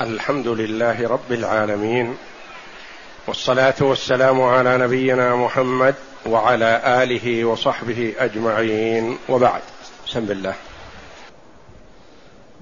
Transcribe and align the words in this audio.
الحمد 0.00 0.48
لله 0.48 1.08
رب 1.08 1.32
العالمين 1.32 2.14
والصلاة 3.26 3.74
والسلام 3.80 4.42
على 4.42 4.78
نبينا 4.78 5.36
محمد 5.36 5.94
وعلى 6.26 7.02
آله 7.02 7.44
وصحبه 7.44 8.14
أجمعين 8.18 9.16
وبعد. 9.28 9.60
بسم 10.06 10.18
الله. 10.18 10.54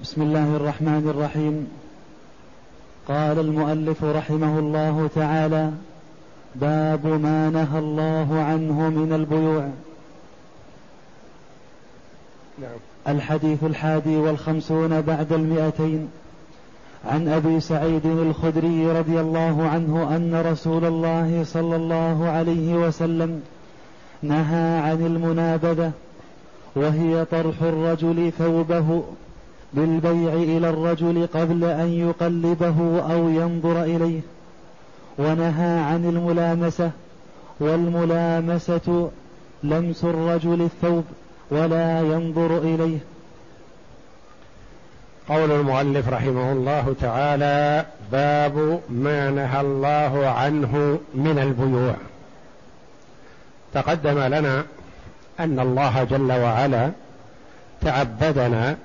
بسم 0.01 0.21
الله 0.21 0.55
الرحمن 0.55 1.09
الرحيم. 1.09 1.67
قال 3.07 3.39
المؤلف 3.39 4.03
رحمه 4.03 4.59
الله 4.59 5.09
تعالى 5.15 5.71
باب 6.55 7.07
ما 7.07 7.49
نهى 7.49 7.79
الله 7.79 8.43
عنه 8.43 8.89
من 8.89 9.13
البيوع. 9.13 9.69
نعم. 12.61 12.79
الحديث 13.07 13.63
الحادي 13.63 14.15
والخمسون 14.15 15.01
بعد 15.01 15.33
المئتين. 15.33 16.22
عن 17.05 17.27
أبي 17.27 17.59
سعيد 17.59 18.05
الخدري 18.05 18.91
رضي 18.91 19.19
الله 19.19 19.67
عنه 19.67 20.15
أن 20.15 20.43
رسول 20.51 20.85
الله 20.85 21.43
صلى 21.43 21.75
الله 21.75 22.29
عليه 22.29 22.75
وسلم 22.75 23.41
نهى 24.21 24.79
عن 24.79 25.05
المنابذة 25.05 25.91
وهي 26.75 27.25
طرح 27.25 27.61
الرجل 27.61 28.31
ثوبه 28.37 29.03
بالبيع 29.73 30.33
إلى 30.33 30.69
الرجل 30.69 31.27
قبل 31.33 31.63
أن 31.63 31.87
يقلبه 31.87 32.99
أو 33.13 33.29
ينظر 33.29 33.83
إليه 33.83 34.21
ونهى 35.19 35.79
عن 35.79 36.05
الملامسة 36.05 36.91
والملامسة 37.59 39.09
لمس 39.63 40.03
الرجل 40.03 40.61
الثوب 40.61 41.03
ولا 41.51 42.01
ينظر 42.01 42.57
إليه. 42.57 42.97
قول 45.29 45.51
المؤلف 45.51 46.09
رحمه 46.09 46.51
الله 46.51 46.95
تعالى 47.01 47.85
باب 48.11 48.81
ما 48.89 49.29
نهى 49.29 49.61
الله 49.61 50.27
عنه 50.27 50.99
من 51.13 51.39
البيوع. 51.39 51.95
تقدم 53.73 54.19
لنا 54.19 54.65
أن 55.39 55.59
الله 55.59 56.03
جل 56.03 56.31
وعلا 56.31 56.91
تعبدنا 57.81 58.77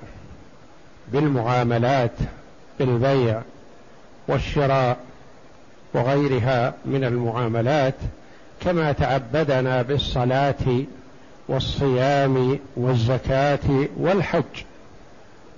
بالمعاملات 1.13 2.13
بالبيع 2.79 3.43
والشراء 4.29 4.97
وغيرها 5.95 6.75
من 6.85 7.05
المعاملات 7.05 7.95
كما 8.61 8.93
تعبدنا 8.93 9.83
بالصلاة 9.83 10.85
والصيام 11.49 12.59
والزكاة 12.77 13.87
والحج. 13.97 14.68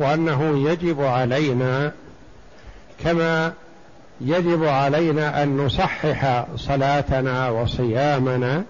وأنه 0.01 0.71
يجب 0.71 1.03
علينا 1.03 1.93
كما 3.05 3.53
يجب 4.21 4.65
علينا 4.65 5.43
أن 5.43 5.57
نصحح 5.57 6.45
صلاتنا 6.57 7.49
وصيامنا 7.49 8.65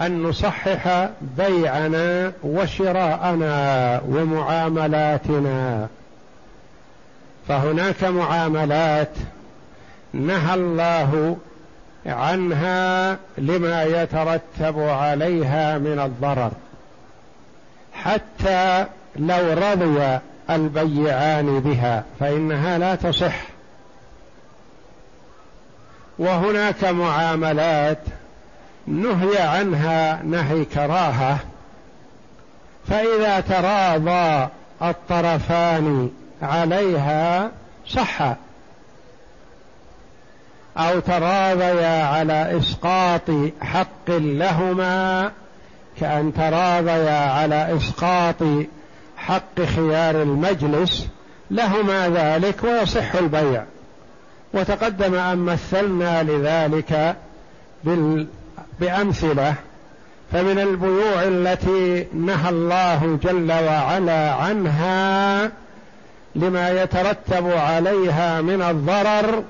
أن 0.00 0.22
نصحح 0.22 1.08
بيعنا 1.38 2.32
وشراءنا 2.42 4.00
ومعاملاتنا. 4.08 5.88
فهناك 7.48 8.04
معاملات 8.04 9.12
نهى 10.12 10.54
الله 10.54 11.36
عنها 12.06 13.16
لما 13.38 13.82
يترتب 13.84 14.78
عليها 14.78 15.78
من 15.78 16.00
الضرر 16.00 16.50
حتى 17.92 18.86
لو 19.16 19.52
رضي 19.52 20.18
البيعان 20.50 21.60
بها 21.60 22.04
فإنها 22.20 22.78
لا 22.78 22.94
تصح. 22.94 23.36
وهناك 26.18 26.84
معاملات 26.84 27.98
نهي 28.86 29.38
عنها 29.38 30.22
نهي 30.22 30.64
كراهة 30.64 31.38
فإذا 32.88 33.40
تراضى 33.40 34.48
الطرفان 34.82 36.10
عليها 36.42 37.50
صح. 37.88 38.36
أو 40.76 41.00
تراضيا 41.00 42.04
على 42.04 42.58
إسقاط 42.58 43.30
حق 43.62 44.10
لهما 44.10 45.30
كأن 46.00 46.34
تراضيا 46.34 47.30
على 47.30 47.76
إسقاط 47.76 48.36
حق 49.30 49.62
خيار 49.76 50.22
المجلس 50.22 51.06
لهما 51.50 52.08
ذلك 52.08 52.64
ويصح 52.64 53.14
البيع. 53.14 53.64
وتقدم 54.54 55.14
أن 55.14 55.38
مثلنا 55.38 56.22
لذلك 56.22 57.16
بأمثلة 58.80 59.54
فمن 60.32 60.58
البيوع 60.58 61.22
التي 61.22 62.06
نهى 62.14 62.48
الله 62.48 63.18
جل 63.22 63.52
وعلا 63.52 64.32
عنها 64.32 65.50
لما 66.34 66.82
يترتب 66.82 67.52
عليها 67.52 68.40
من 68.40 68.62
الضرر 68.62 69.44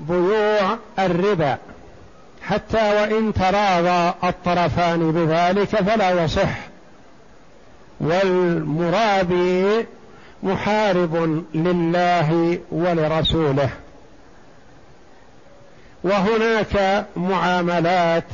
بيوع 0.00 0.76
الربا. 0.98 1.56
حتى 2.42 2.92
وإن 3.00 3.32
تراضى 3.32 4.14
الطرفان 4.24 5.12
بذلك 5.12 5.68
فلا 5.68 6.24
يصح. 6.24 6.75
والمرابي 8.00 9.86
محارب 10.42 11.44
لله 11.54 12.58
ولرسوله. 12.70 13.70
وهناك 16.04 17.06
معاملات 17.16 18.24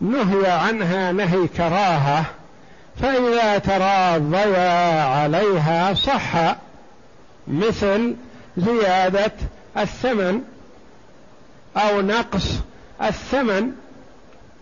نهي 0.00 0.50
عنها 0.50 1.12
نهي 1.12 1.48
كراهه 1.48 2.24
فإذا 3.00 3.58
تراضيا 3.58 5.02
عليها 5.02 5.94
صح 5.94 6.56
مثل 7.48 8.14
زيادة 8.56 9.32
الثمن 9.76 10.40
أو 11.76 12.00
نقص 12.00 12.60
الثمن 13.02 13.70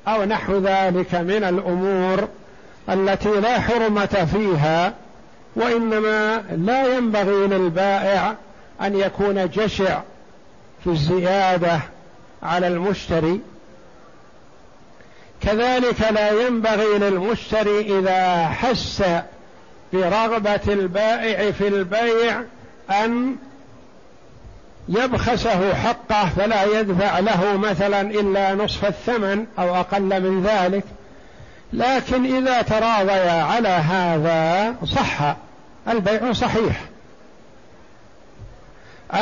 أو 0.09 0.25
نحو 0.25 0.59
ذلك 0.59 1.14
من 1.14 1.44
الأمور 1.44 2.28
التي 2.90 3.40
لا 3.40 3.60
حرمة 3.60 4.28
فيها 4.32 4.94
وإنما 5.56 6.44
لا 6.56 6.96
ينبغي 6.96 7.46
للبائع 7.46 8.34
أن 8.80 8.96
يكون 8.96 9.50
جشع 9.50 10.00
في 10.84 10.90
الزيادة 10.90 11.80
على 12.42 12.66
المشتري. 12.66 13.40
كذلك 15.40 16.00
لا 16.10 16.30
ينبغي 16.30 16.98
للمشتري 16.98 17.98
إذا 17.98 18.48
حس 18.48 19.02
برغبة 19.92 20.60
البائع 20.68 21.50
في 21.50 21.68
البيع 21.68 22.42
أن 22.90 23.36
يبخسه 24.88 25.74
حقه 25.74 26.28
فلا 26.28 26.80
يدفع 26.80 27.18
له 27.18 27.56
مثلا 27.56 28.00
إلا 28.00 28.54
نصف 28.54 28.84
الثمن 28.84 29.46
أو 29.58 29.76
أقل 29.76 30.22
من 30.22 30.42
ذلك. 30.42 30.84
لكن 31.72 32.36
إذا 32.36 32.62
تراضيا 32.62 33.42
على 33.42 33.69
هذا 33.69 34.75
صح 34.84 35.36
البيع 35.88 36.32
صحيح. 36.32 36.81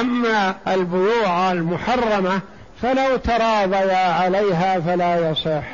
أما 0.00 0.54
البيوع 0.68 1.52
المحرمة 1.52 2.40
فلو 2.82 3.16
تراضيا 3.16 4.12
عليها 4.12 4.80
فلا 4.80 5.30
يصح. 5.30 5.64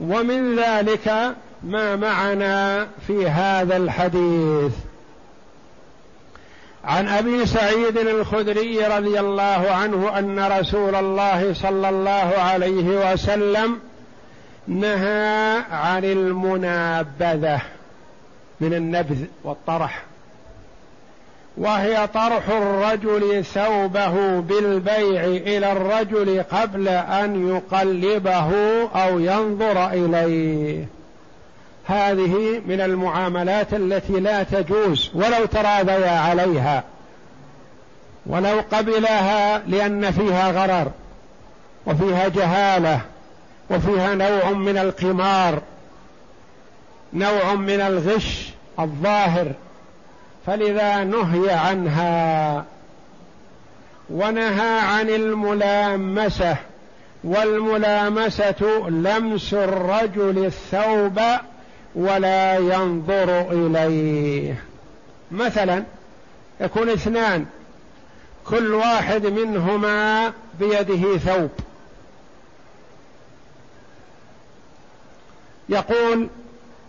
ومن 0.00 0.56
ذلك 0.56 1.34
ما 1.62 1.96
معنا 1.96 2.86
في 3.06 3.28
هذا 3.28 3.76
الحديث. 3.76 4.72
عن 6.84 7.08
أبي 7.08 7.46
سعيد 7.46 7.98
الخدري 7.98 8.86
رضي 8.86 9.20
الله 9.20 9.70
عنه 9.70 10.18
أن 10.18 10.52
رسول 10.60 10.94
الله 10.94 11.54
صلى 11.54 11.88
الله 11.88 12.34
عليه 12.38 13.12
وسلم 13.12 13.78
نهى 14.68 15.62
عن 15.70 16.04
المنابذة 16.04 17.60
من 18.60 18.74
النبذ 18.74 19.24
والطرح 19.44 20.02
وهي 21.56 22.06
طرح 22.14 22.48
الرجل 22.48 23.44
ثوبه 23.44 24.40
بالبيع 24.40 25.24
إلى 25.24 25.72
الرجل 25.72 26.42
قبل 26.42 26.88
أن 26.88 27.48
يقلبه 27.48 28.50
أو 28.94 29.18
ينظر 29.18 29.88
إليه. 29.88 30.86
هذه 31.86 32.62
من 32.66 32.80
المعاملات 32.80 33.74
التي 33.74 34.12
لا 34.12 34.42
تجوز 34.42 35.10
ولو 35.14 35.46
تراضيا 35.46 36.10
عليها 36.10 36.84
ولو 38.26 38.60
قبلها 38.72 39.58
لأن 39.66 40.10
فيها 40.10 40.50
غرر 40.50 40.90
وفيها 41.86 42.28
جهالة 42.28 43.00
وفيها 43.72 44.14
نوع 44.14 44.50
من 44.50 44.78
القمار 44.78 45.62
نوع 47.12 47.54
من 47.54 47.80
الغش 47.80 48.48
الظاهر 48.80 49.52
فلذا 50.46 51.04
نهي 51.04 51.50
عنها 51.50 52.64
ونهى 54.10 54.78
عن 54.78 55.08
الملامسة 55.08 56.56
والملامسة 57.24 58.88
لمس 58.88 59.54
الرجل 59.54 60.44
الثوب 60.44 61.20
ولا 61.94 62.58
ينظر 62.58 63.50
إليه. 63.50 64.62
مثلا 65.32 65.84
يكون 66.60 66.88
اثنان 66.88 67.46
كل 68.46 68.74
واحد 68.74 69.26
منهما 69.26 70.32
بيده 70.60 71.18
ثوب. 71.18 71.50
يقول 75.72 76.28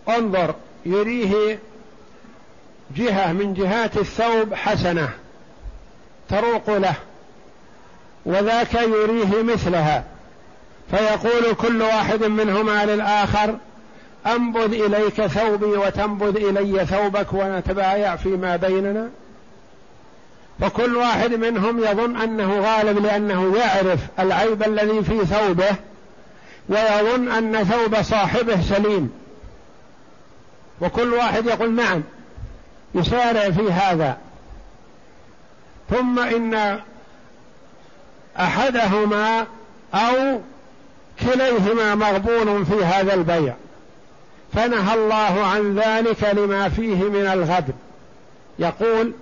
انظر 0.08 0.54
يريه 0.86 1.58
جهة 2.96 3.32
من 3.32 3.54
جهات 3.54 3.96
الثوب 3.96 4.54
حسنة 4.54 5.08
تروق 6.28 6.70
له 6.70 6.94
وذاك 8.26 8.74
يريه 8.74 9.42
مثلها. 9.42 10.04
فيقول 10.90 11.54
كل 11.54 11.82
واحد 11.82 12.24
منهما 12.24 12.84
للآخر 12.84 13.56
أنبذ 14.26 14.72
إليك 14.72 15.26
ثوبي 15.26 15.66
وتنبذ 15.66 16.36
إلي 16.36 16.86
ثوبك 16.86 17.32
ونتبايع 17.32 18.16
فيما 18.16 18.56
بيننا. 18.56 19.08
فكل 20.60 20.96
واحد 20.96 21.34
منهم 21.34 21.84
يظن 21.84 22.16
أنه 22.16 22.60
غالب 22.60 22.98
لأنه 22.98 23.56
يعرف 23.56 24.00
العيب 24.18 24.62
الذي 24.62 25.02
في 25.02 25.26
ثوبه 25.26 25.76
ويظن 26.68 27.28
أن 27.28 27.64
ثوب 27.64 28.02
صاحبه 28.02 28.62
سليم. 28.62 29.10
وكل 30.80 31.14
واحد 31.14 31.46
يقول 31.46 31.74
نعم 31.74 32.02
يسارع 32.94 33.50
في 33.50 33.72
هذا. 33.72 34.18
ثم 35.90 36.18
إن 36.18 36.80
أحدهما 38.38 39.46
أو 39.94 40.40
كليهما 41.20 41.94
مغبون 41.94 42.64
في 42.64 42.84
هذا 42.84 43.14
البيع. 43.14 43.54
فنهى 44.52 44.94
الله 44.94 45.46
عن 45.46 45.78
ذلك 45.78 46.24
لما 46.24 46.68
فيه 46.68 47.04
من 47.04 47.26
الغدر. 47.26 47.72
يقول 48.58 49.12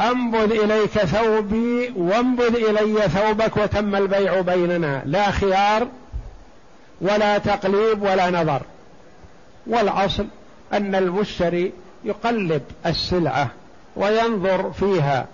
أنبذ 0.00 0.52
إليك 0.52 0.90
ثوبي 0.90 1.92
وانبذ 1.96 2.56
إلي 2.56 3.08
ثوبك 3.08 3.56
وتم 3.56 3.96
البيع 3.96 4.40
بيننا. 4.40 5.02
لا 5.06 5.30
خيار 5.30 5.88
ولا 7.00 7.38
تقليب 7.38 8.02
ولا 8.02 8.30
نظر. 8.30 8.62
والأصل 9.66 10.26
أن 10.72 10.94
المشتري 10.94 11.72
يقلب 12.04 12.62
السلعة 12.86 13.50
وينظر 13.96 14.72
فيها 14.72 15.26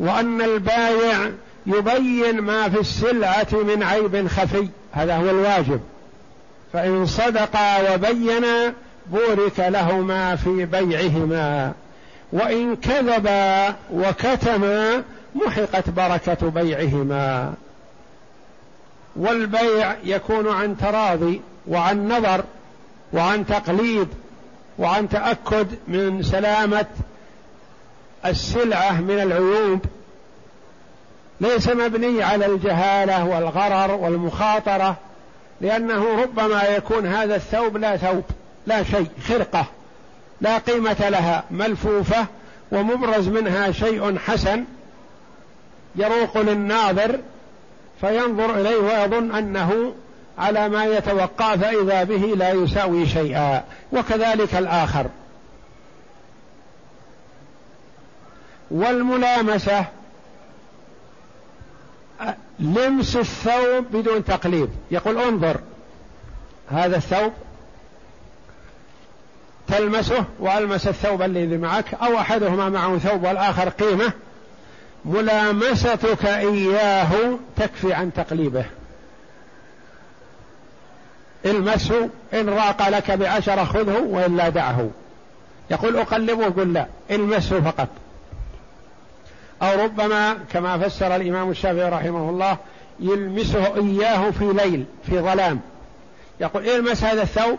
وأن 0.00 0.42
البايع 0.42 1.30
يبين 1.66 2.40
ما 2.40 2.68
في 2.68 2.80
السلعة 2.80 3.48
من 3.52 3.82
عيب 3.82 4.28
خفي. 4.28 4.68
هذا 4.92 5.16
هو 5.16 5.30
الواجب. 5.30 5.80
فإن 6.72 7.06
صدقا 7.06 7.94
وبينا 7.94 8.72
بورك 9.06 9.58
لهما 9.58 10.36
في 10.36 10.64
بيعهما. 10.64 11.72
وإن 12.32 12.76
كذبا 12.76 13.74
وكتما 13.92 15.02
محقت 15.34 15.90
بركة 15.90 16.50
بيعهما. 16.50 17.54
والبيع 19.16 19.96
يكون 20.04 20.48
عن 20.48 20.76
تراضي 20.78 21.40
وعن 21.68 22.08
نظر 22.08 22.44
وعن 23.12 23.46
تقليد 23.46 24.08
وعن 24.78 25.08
تأكد 25.08 25.66
من 25.88 26.22
سلامة 26.22 26.86
السلعة 28.26 29.00
من 29.00 29.20
العيوب. 29.20 29.80
ليس 31.40 31.68
مبني 31.68 32.22
على 32.22 32.46
الجهالة 32.46 33.24
والغرر 33.24 33.94
والمخاطرة 33.94 34.96
لأنه 35.60 36.22
ربما 36.22 36.62
يكون 36.62 37.06
هذا 37.06 37.36
الثوب 37.36 37.76
لا 37.76 37.96
ثوب 37.96 38.24
لا 38.66 38.82
شيء 38.82 39.08
خرقة 39.28 39.66
لا 40.40 40.58
قيمة 40.58 41.08
لها 41.08 41.44
ملفوفة 41.50 42.26
ومبرز 42.72 43.28
منها 43.28 43.72
شيء 43.72 44.18
حسن 44.18 44.64
يروق 45.96 46.38
للناظر 46.38 47.18
فينظر 48.02 48.60
إليه 48.60 48.76
ويظن 48.76 49.34
أنه 49.34 49.94
على 50.38 50.68
ما 50.68 50.84
يتوقع 50.84 51.56
فإذا 51.56 52.04
به 52.04 52.34
لا 52.36 52.52
يساوي 52.52 53.06
شيئا 53.06 53.64
وكذلك 53.92 54.54
الآخر. 54.54 55.06
والملامسة 58.70 59.84
لمس 62.58 63.16
الثوب 63.16 63.84
بدون 63.92 64.24
تقليد 64.24 64.70
يقول 64.90 65.18
انظر 65.18 65.60
هذا 66.70 66.96
الثوب 66.96 67.32
تلمسه 69.68 70.24
وألمس 70.38 70.88
الثوب 70.88 71.22
الذي 71.22 71.56
معك 71.56 71.94
أو 71.94 72.18
أحدهما 72.18 72.68
معه 72.68 72.98
ثوب 72.98 73.24
والآخر 73.24 73.68
قيمة. 73.68 74.12
ملامستك 75.04 76.26
إياه 76.26 77.38
تكفي 77.56 77.92
عن 77.92 78.12
تقليبه. 78.12 78.64
المسه 81.46 82.10
إن 82.34 82.48
راق 82.48 82.88
لك 82.88 83.10
بعشره 83.10 83.64
خذه 83.64 83.98
وإلا 83.98 84.48
دعه. 84.48 84.90
يقول 85.70 85.96
اقلبه 85.96 86.44
قل 86.44 86.72
لا 86.72 86.86
المسه 87.10 87.60
فقط. 87.60 87.88
أو 89.62 89.84
ربما 89.84 90.36
كما 90.52 90.78
فسر 90.78 91.16
الإمام 91.16 91.50
الشافعي 91.50 91.88
رحمه 91.88 92.30
الله 92.30 92.56
يلمسه 93.00 93.76
إياه 93.76 94.30
في 94.30 94.44
ليل 94.44 94.84
في 95.06 95.18
ظلام. 95.20 95.60
يقول 96.40 96.68
المس 96.68 97.04
هذا 97.04 97.22
الثوب 97.22 97.58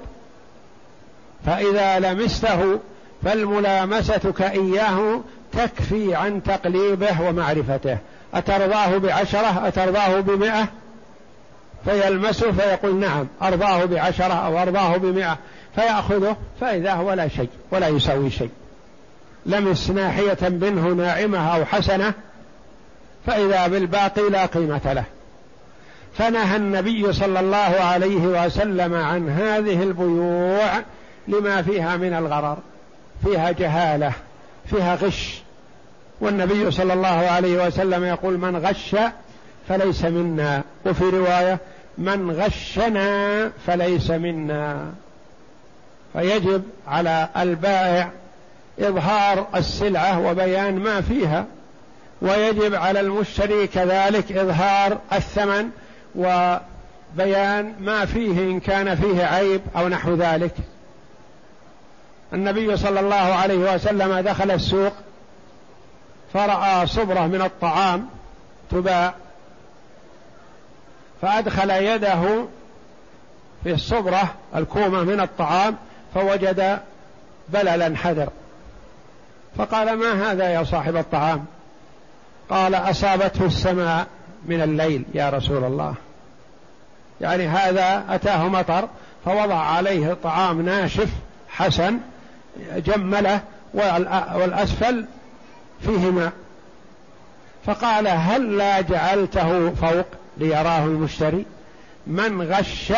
فإذا 1.45 1.99
لمسته 1.99 2.79
فالملامستك 3.25 4.41
إياه 4.41 5.21
تكفي 5.51 6.15
عن 6.15 6.43
تقليبه 6.43 7.21
ومعرفته. 7.21 7.97
أترضاه 8.33 8.97
بعشرة؟ 8.97 9.67
أترضاه 9.67 10.19
بمئة؟ 10.19 10.67
فيلمسه 11.85 12.51
فيقول 12.51 12.95
نعم 12.95 13.27
أرضاه 13.41 13.85
بعشرة 13.85 14.33
أو 14.33 14.61
أرضاه 14.61 14.97
بمئة. 14.97 15.37
فيأخذه 15.75 16.37
فإذا 16.61 16.93
هو 16.93 17.13
لا 17.13 17.27
شيء 17.27 17.49
ولا 17.71 17.87
يساوي 17.87 18.29
شيء. 18.29 18.49
لمس 19.45 19.89
ناحية 19.89 20.37
منه 20.41 20.87
ناعمة 20.87 21.55
أو 21.55 21.65
حسنة 21.65 22.13
فإذا 23.25 23.67
بالباقي 23.67 24.29
لا 24.29 24.45
قيمة 24.45 24.93
له. 24.93 25.03
فنهى 26.17 26.55
النبي 26.55 27.13
صلى 27.13 27.39
الله 27.39 27.57
عليه 27.57 28.45
وسلم 28.45 28.95
عن 28.95 29.29
هذه 29.29 29.83
البيوع 29.83 30.69
لما 31.27 31.61
فيها 31.61 31.97
من 31.97 32.13
الغرر. 32.13 32.57
فيها 33.25 33.51
جهالة 33.51 34.11
فيها 34.69 34.95
غش. 34.95 35.41
والنبي 36.21 36.71
صلى 36.71 36.93
الله 36.93 37.07
عليه 37.07 37.67
وسلم 37.67 38.03
يقول 38.03 38.37
من 38.37 38.57
غش 38.57 38.95
فليس 39.69 40.03
منا. 40.03 40.63
وفي 40.85 41.03
رواية 41.03 41.57
من 41.97 42.31
غشنا 42.31 43.51
فليس 43.67 44.11
منا. 44.11 44.91
فيجب 46.13 46.63
على 46.87 47.29
البائع 47.37 48.09
إظهار 48.79 49.47
السلعة 49.55 50.19
وبيان 50.19 50.79
ما 50.79 51.01
فيها 51.01 51.45
ويجب 52.21 52.75
على 52.75 52.99
المشتري 52.99 53.67
كذلك 53.67 54.31
إظهار 54.31 54.97
الثمن 55.13 55.69
وبيان 56.15 57.73
ما 57.79 58.05
فيه 58.05 58.39
إن 58.39 58.59
كان 58.59 58.95
فيه 58.95 59.23
عيب 59.23 59.61
أو 59.75 59.87
نحو 59.87 60.15
ذلك. 60.15 60.51
النبي 62.33 62.77
صلى 62.77 62.99
الله 62.99 63.15
عليه 63.15 63.73
وسلم 63.75 64.19
دخل 64.19 64.51
السوق 64.51 64.93
فرأى 66.33 66.87
صبرة 66.87 67.27
من 67.27 67.41
الطعام 67.41 68.05
تباع 68.71 69.13
فأدخل 71.21 71.69
يده 71.69 72.45
في 73.63 73.73
الصبرة 73.73 74.33
الكومة 74.55 75.03
من 75.03 75.19
الطعام 75.19 75.75
فوجد 76.13 76.79
بللا 77.49 77.97
حذر. 77.97 78.29
فقال 79.57 79.93
ما 79.93 80.31
هذا 80.31 80.49
يا 80.49 80.63
صاحب 80.63 80.95
الطعام؟ 80.95 81.45
قال 82.49 82.75
أصابته 82.75 83.45
السماء 83.45 84.07
من 84.45 84.61
الليل 84.61 85.05
يا 85.13 85.29
رسول 85.29 85.63
الله. 85.63 85.95
يعني 87.21 87.47
هذا 87.47 88.05
أتاه 88.09 88.47
مطر 88.47 88.87
فوضع 89.25 89.55
عليه 89.55 90.17
طعام 90.23 90.61
ناشف 90.61 91.09
حسن 91.49 91.99
جمله 92.75 93.41
والاسفل 93.73 95.05
فيه 95.81 96.11
ماء 96.11 96.31
فقال 97.65 98.07
هل 98.07 98.57
لا 98.57 98.81
جعلته 98.81 99.69
فوق 99.69 100.05
ليراه 100.37 100.85
المشتري؟ 100.85 101.45
من 102.07 102.41
غش 102.41 102.93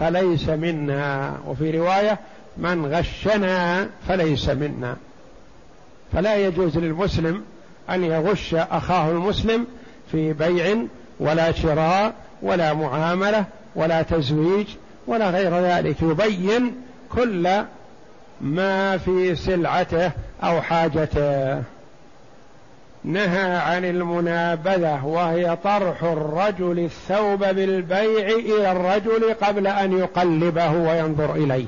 فليس 0.00 0.48
منا. 0.48 1.36
وفي 1.46 1.78
رواية 1.78 2.18
من 2.56 2.86
غشنا 2.94 3.88
فليس 4.08 4.48
منا. 4.48 4.96
فلا 6.12 6.36
يجوز 6.36 6.78
للمسلم 6.78 7.42
أن 7.90 8.04
يغش 8.04 8.54
أخاه 8.54 9.10
المسلم 9.10 9.66
في 10.12 10.32
بيع 10.32 10.76
ولا 11.20 11.52
شراء 11.52 12.14
ولا 12.42 12.72
معاملة 12.72 13.44
ولا 13.74 14.02
تزويج 14.02 14.66
ولا 15.06 15.30
غير 15.30 15.54
ذلك. 15.54 16.02
يبين 16.02 16.76
كل 17.14 17.62
ما 18.40 18.98
في 18.98 19.34
سلعته 19.34 20.10
أو 20.42 20.62
حاجته. 20.62 21.62
نهى 23.04 23.56
عن 23.56 23.84
المنابذة 23.84 25.04
وهي 25.04 25.56
طرح 25.64 26.02
الرجل 26.02 26.78
الثوب 26.78 27.38
بالبيع 27.38 28.28
إلى 28.28 28.72
الرجل 28.72 29.34
قبل 29.42 29.66
أن 29.66 29.98
يقلبه 29.98 30.70
وينظر 30.72 31.34
إليه. 31.34 31.66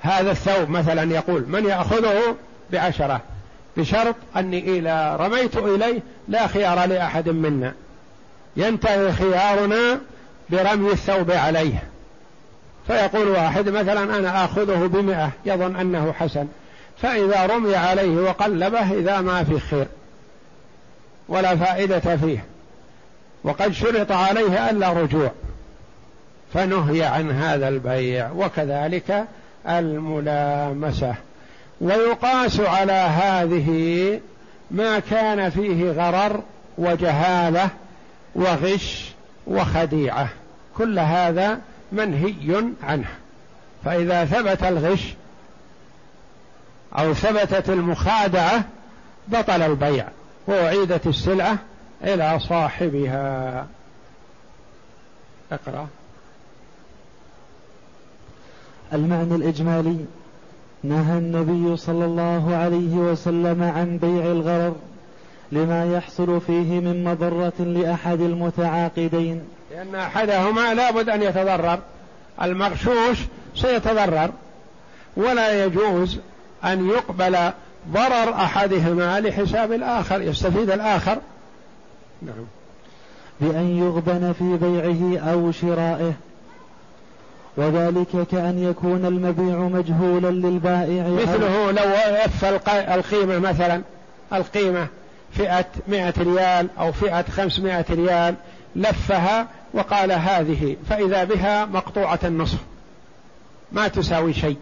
هذا 0.00 0.30
الثوب 0.30 0.70
مثلا 0.70 1.14
يقول 1.14 1.44
من 1.48 1.64
يأخذه؟ 1.64 2.36
بعشرة. 2.72 3.20
بشرط 3.76 4.14
أني 4.36 4.78
إذا 4.78 5.16
رميت 5.16 5.56
إليه 5.56 6.00
لا 6.28 6.46
خيار 6.46 6.84
لأحد 6.84 7.28
منا. 7.28 7.74
ينتهي 8.56 9.12
خيارنا 9.12 10.00
برمي 10.50 10.92
الثوب 10.92 11.30
عليه. 11.30 11.93
فيقول 12.86 13.28
واحد 13.28 13.68
مثلا 13.68 14.18
أنا 14.18 14.44
آخذه 14.44 14.86
بمئة 14.86 15.30
يظن 15.46 15.76
أنه 15.76 16.12
حسن. 16.12 16.46
فإذا 17.02 17.46
رمي 17.46 17.76
عليه 17.76 18.16
وقلبه 18.20 18.92
إذا 18.92 19.20
ما 19.20 19.44
في 19.44 19.60
خير 19.60 19.86
ولا 21.28 21.56
فائدة 21.56 22.16
فيه. 22.16 22.44
وقد 23.44 23.72
شرط 23.72 24.12
عليه 24.12 24.70
ألا 24.70 24.92
رجوع. 24.92 25.30
فنهي 26.54 27.02
عن 27.02 27.30
هذا 27.30 27.68
البيع 27.68 28.30
وكذلك 28.30 29.24
الملامسة. 29.68 31.14
ويقاس 31.80 32.60
على 32.60 32.92
هذه 32.92 34.20
ما 34.70 34.98
كان 34.98 35.50
فيه 35.50 35.90
غرر 35.90 36.42
وجهالة 36.78 37.68
وغش 38.34 39.12
وخديعة. 39.46 40.28
كل 40.78 40.98
هذا 40.98 41.60
منهي 41.94 42.74
عنه. 42.82 43.08
فإذا 43.84 44.24
ثبت 44.24 44.62
الغش 44.62 45.14
أو 46.98 47.14
ثبتت 47.14 47.70
المخادعة 47.70 48.64
بطل 49.28 49.62
البيع 49.62 50.08
وأعيدت 50.46 51.06
السلعة 51.06 51.58
إلى 52.04 52.38
صاحبها. 52.40 53.66
اقرأ. 55.52 55.86
المعنى 58.92 59.34
الإجمالي 59.34 60.04
نهى 60.82 61.18
النبي 61.18 61.76
صلى 61.76 62.04
الله 62.04 62.56
عليه 62.56 62.94
وسلم 62.94 63.62
عن 63.62 63.98
بيع 63.98 64.26
الغرر 64.26 64.76
لما 65.52 65.92
يحصل 65.92 66.40
فيه 66.40 66.80
من 66.80 67.04
مضرة 67.04 67.64
لأحد 67.64 68.20
المتعاقدين. 68.20 69.42
لأن 69.74 69.94
أحدهما 69.94 70.74
لابد 70.74 71.08
أن 71.08 71.22
يتضرر. 71.22 71.78
المغشوش 72.42 73.18
سيتضرر. 73.54 74.30
ولا 75.16 75.64
يجوز 75.64 76.18
أن 76.64 76.88
يقبل 76.88 77.36
ضرر 77.92 78.34
أحدهما 78.34 79.20
لحساب 79.20 79.72
الآخر 79.72 80.22
يستفيد 80.22 80.70
الآخر. 80.70 81.18
نعم. 82.22 82.46
بأن 83.40 83.78
يغبن 83.78 84.34
في 84.38 84.56
بيعه 84.56 85.32
أو 85.32 85.52
شرائه. 85.52 86.12
وذلك 87.56 88.26
كأن 88.30 88.58
يكون 88.70 89.06
المبيع 89.06 89.58
مجهولا 89.58 90.30
للبائع. 90.30 91.08
مثله 91.08 91.70
لو 91.70 91.84
وف 92.24 92.68
القيمة 92.68 93.38
مثلا. 93.38 93.82
القيمة 94.32 94.86
فئة 95.32 95.66
مئة 95.88 96.14
ريال 96.18 96.68
أو 96.78 96.92
فئة 96.92 97.22
خمسمائة 97.22 97.84
ريال 97.90 98.34
لفها 98.76 99.46
وقال 99.74 100.12
هذه 100.12 100.76
فإذا 100.88 101.24
بها 101.24 101.64
مقطوعة 101.64 102.18
النصف. 102.24 102.58
ما 103.72 103.88
تساوي 103.88 104.34
شيء. 104.34 104.56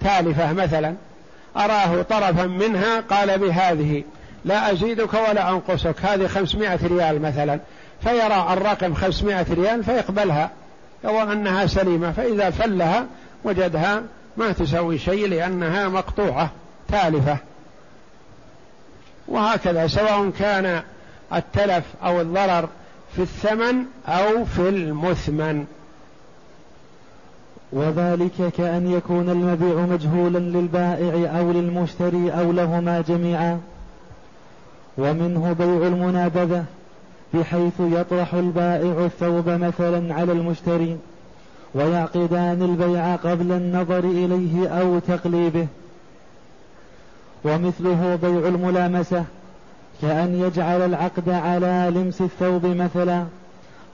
تالفة 0.00 0.52
مثلا 0.52 0.94
أراه 1.56 2.02
طرفا 2.02 2.46
منها 2.46 3.00
قال 3.00 3.38
بهذه 3.38 4.04
لا 4.44 4.72
أزيدك 4.72 5.14
ولا 5.14 5.50
أنقصك 5.50 5.94
هذه 6.02 6.26
خمسمائة 6.26 6.78
ريال 6.86 7.22
مثلا. 7.22 7.60
فيرى 8.02 8.46
الرقم 8.52 8.94
خمسمائة 8.94 9.46
ريال 9.50 9.84
فيقبلها 9.84 10.50
يرى 11.04 11.22
أنها 11.22 11.66
سليمة. 11.66 12.12
فإذا 12.12 12.50
فلها 12.50 13.06
وجدها 13.44 14.02
ما 14.36 14.52
تساوي 14.52 14.98
شيء 14.98 15.28
لأنها 15.28 15.88
مقطوعة. 15.88 16.50
تالفة. 16.88 17.36
وهكذا 19.28 19.86
سواء 19.86 20.30
كان 20.38 20.82
التلف 21.32 21.84
أو 22.04 22.20
الضرر 22.20 22.68
في 23.16 23.22
الثمن 23.22 23.84
أو 24.06 24.44
في 24.44 24.68
المثمن. 24.68 25.64
وذلك 27.72 28.52
كأن 28.56 28.90
يكون 28.90 29.30
المبيع 29.30 29.86
مجهولا 29.86 30.38
للبائع 30.38 31.38
أو 31.38 31.52
للمشتري 31.52 32.30
أو 32.30 32.52
لهما 32.52 33.00
جميعا. 33.08 33.60
ومنه 34.98 35.52
بيع 35.58 35.86
المنابذة 35.86 36.64
بحيث 37.34 37.72
يطرح 37.80 38.34
البائع 38.34 39.04
الثوب 39.04 39.48
مثلا 39.48 40.14
على 40.14 40.32
المشتري 40.32 40.98
ويعقدان 41.74 42.62
البيع 42.62 43.16
قبل 43.16 43.52
النظر 43.52 43.98
إليه 43.98 44.68
أو 44.68 44.98
تقليبه. 44.98 45.66
ومثله 47.44 48.18
بيع 48.22 48.48
الملامسة 48.48 49.24
كأن 50.04 50.34
يجعل 50.34 50.82
العقد 50.82 51.28
على 51.28 51.92
لمس 51.94 52.20
الثوب 52.20 52.66
مثلا 52.66 53.24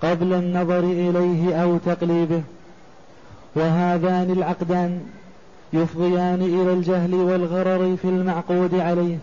قبل 0.03 0.33
النظر 0.33 0.79
إليه 0.79 1.63
أو 1.63 1.77
تقليبه. 1.77 2.43
وهذان 3.55 4.31
العقدان 4.31 5.01
يفضيان 5.73 6.43
إلى 6.43 6.73
الجهل 6.73 7.15
والغرر 7.15 7.97
في 8.03 8.05
المعقود 8.05 8.75
عليه. 8.75 9.17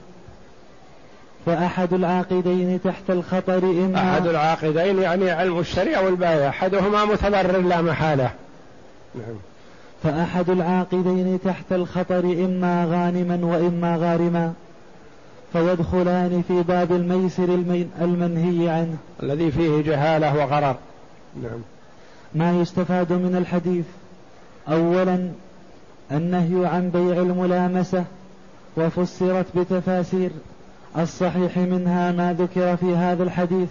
فأحد 1.45 1.93
العاقدين 1.93 2.79
تحت 2.83 3.09
الخطر 3.09 3.63
إما 3.63 4.11
أحد 4.13 4.27
العاقدين 4.27 5.01
يعني 5.01 5.43
المشتري 5.43 5.97
أو 5.97 6.07
البائع 6.07 6.49
أحدهما 6.49 7.05
متضرر 7.05 7.61
لا 7.61 7.81
محالة. 7.81 8.31
نعم. 9.15 9.35
فأحد 10.03 10.49
العاقدين 10.49 11.39
تحت 11.45 11.71
الخطر 11.71 12.19
إما 12.19 12.85
غانما 12.85 13.45
وإما 13.45 13.95
غارما. 13.95 14.53
فيدخلان 15.53 16.43
في 16.47 16.63
باب 16.63 16.91
الميسر 16.91 17.55
المنهي 18.01 18.69
عنه. 18.69 18.97
الذي 19.23 19.51
فيه 19.51 19.81
جهالة 19.81 20.35
وغرر. 20.37 20.75
نعم. 21.43 21.61
ما 22.35 22.61
يستفاد 22.61 23.13
من 23.13 23.35
الحديث؟ 23.35 23.85
أولا 24.67 25.29
النهي 26.11 26.65
عن 26.65 26.89
بيع 26.89 27.21
الملامسة 27.21 28.03
وفسرت 28.77 29.45
بتفاسير 29.57 30.31
الصحيح 30.97 31.57
منها 31.57 32.11
ما 32.11 32.33
ذكر 32.33 32.75
في 32.75 32.95
هذا 32.95 33.23
الحديث 33.23 33.69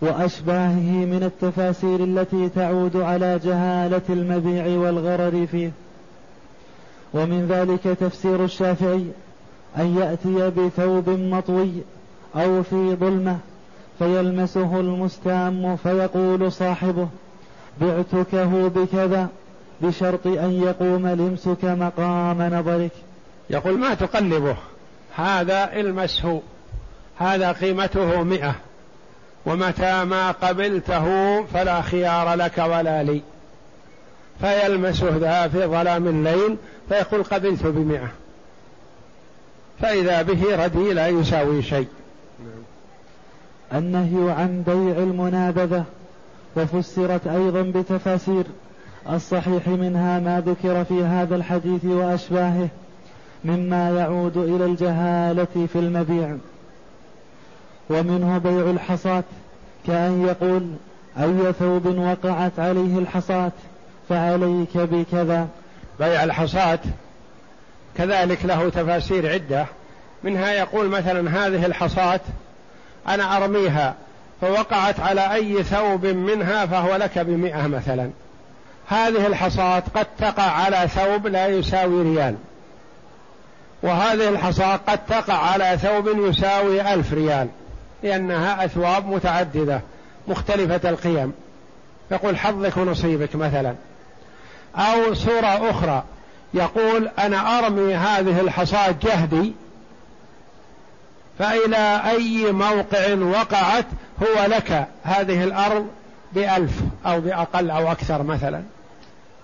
وأشباهه 0.00 1.04
من 1.04 1.22
التفاسير 1.22 2.04
التي 2.04 2.48
تعود 2.48 2.96
على 2.96 3.40
جهالة 3.44 4.02
المبيع 4.08 4.66
والغرر 4.78 5.46
فيه. 5.46 5.70
ومن 7.14 7.46
ذلك 7.48 7.98
تفسير 7.98 8.44
الشافعي 8.44 9.04
أن 9.78 9.98
يأتي 9.98 10.50
بثوب 10.50 11.08
مطوي 11.08 11.72
أو 12.36 12.62
في 12.62 12.96
ظلمة 13.00 13.38
فيلمسه 13.98 14.80
المستام 14.80 15.76
فيقول 15.76 16.52
صاحبه 16.52 17.08
بعتكه 17.80 18.68
بكذا 18.68 19.28
بشرط 19.80 20.26
أن 20.26 20.62
يقوم 20.62 21.08
لمسك 21.08 21.64
مقام 21.64 22.42
نظرك. 22.42 22.90
يقول 23.50 23.78
ما 23.78 23.94
تقلبه؟ 23.94 24.56
هذا 25.16 25.72
المسه 25.72 26.42
هذا 27.18 27.52
قيمته 27.52 28.22
مئة. 28.22 28.54
ومتى 29.46 30.04
ما 30.04 30.30
قبلته 30.30 31.42
فلا 31.44 31.82
خيار 31.82 32.34
لك 32.34 32.58
ولا 32.58 33.02
لي. 33.02 33.22
فيلمسه 34.40 35.16
ذا 35.16 35.48
في 35.48 35.66
ظلام 35.66 36.08
الليل 36.08 36.56
فيقول 36.88 37.22
قبلت 37.22 37.66
بمئة. 37.66 38.08
فإذا 39.84 40.22
به 40.22 40.64
ردي 40.64 40.92
لا 40.92 41.08
يساوي 41.08 41.62
شيء. 41.62 41.88
النهي 43.74 44.30
عن 44.30 44.62
بيع 44.66 44.98
المنابذة 44.98 45.84
وفسرت 46.56 47.26
أيضا 47.26 47.62
بتفاسير 47.62 48.44
الصحيح 49.10 49.68
منها 49.68 50.20
ما 50.20 50.40
ذكر 50.46 50.84
في 50.84 51.04
هذا 51.04 51.36
الحديث 51.36 51.84
وأشباهه 51.84 52.68
مما 53.44 53.90
يعود 53.90 54.36
إلى 54.36 54.64
الجهالة 54.64 55.66
في 55.72 55.78
المبيع. 55.78 56.36
ومنه 57.90 58.38
بيع 58.38 58.70
الحصاة 58.70 59.24
كأن 59.86 60.22
يقول 60.22 60.66
أي 61.18 61.52
ثوب 61.52 61.86
وقعت 61.86 62.58
عليه 62.58 62.98
الحصاة 62.98 63.52
فعليك 64.08 64.76
بكذا. 64.76 65.48
بيع 66.00 66.24
الحصاة 66.24 66.78
كذلك 67.98 68.44
له 68.44 68.68
تفاسير 68.68 69.32
عدة. 69.32 69.66
منها 70.24 70.52
يقول 70.52 70.88
مثلا 70.88 71.46
هذه 71.46 71.66
الحصاة 71.66 72.20
أنا 73.08 73.36
أرميها 73.36 73.94
فوقعت 74.40 75.00
على 75.00 75.34
أي 75.34 75.62
ثوب 75.62 76.06
منها 76.06 76.66
فهو 76.66 76.96
لك 76.96 77.18
بمئة 77.18 77.66
مثلا. 77.66 78.10
هذه 78.88 79.26
الحصاة 79.26 79.82
قد 79.94 80.06
تقع 80.18 80.42
على 80.42 80.88
ثوب 80.88 81.26
لا 81.26 81.46
يساوي 81.46 82.02
ريال. 82.02 82.36
وهذه 83.82 84.28
الحصاة 84.28 84.76
قد 84.76 85.06
تقع 85.06 85.34
على 85.34 85.78
ثوب 85.82 86.08
يساوي 86.08 86.94
ألف 86.94 87.12
ريال 87.12 87.48
لأنها 88.02 88.64
أثواب 88.64 89.06
متعددة 89.06 89.80
مختلفة 90.28 90.90
القيم. 90.90 91.32
يقول 92.10 92.38
حظك 92.38 92.76
ونصيبك 92.76 93.36
مثلا. 93.36 93.74
أو 94.76 95.14
صورة 95.14 95.70
أخرى. 95.70 96.04
يقول 96.54 97.08
أنا 97.18 97.58
أرمي 97.58 97.94
هذه 97.94 98.40
الحصاة 98.40 98.94
جهدي 99.02 99.52
فإلى 101.38 102.02
أي 102.10 102.52
موقع 102.52 103.14
وقعت 103.14 103.86
هو 104.22 104.46
لك 104.46 104.86
هذه 105.04 105.44
الأرض 105.44 105.86
بألف 106.32 106.72
أو 107.06 107.20
بأقل 107.20 107.70
أو 107.70 107.92
أكثر 107.92 108.22
مثلا. 108.22 108.62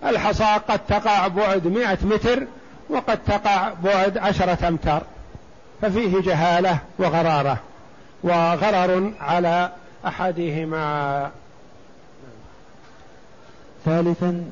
الحصى 0.04 0.58
قد 0.68 0.78
تقع 0.78 1.28
بعد 1.28 1.66
مئة 1.66 1.98
متر 2.02 2.46
وقد 2.88 3.18
تقع 3.26 3.72
بعد 3.84 4.18
عشرة 4.18 4.68
أمتار 4.68 5.02
ففيه 5.82 6.20
جهالة 6.20 6.78
وغرارة 6.98 7.58
وغرر 8.22 9.12
على 9.20 9.70
أحدهما. 10.06 11.30
ثالثا 13.84 14.44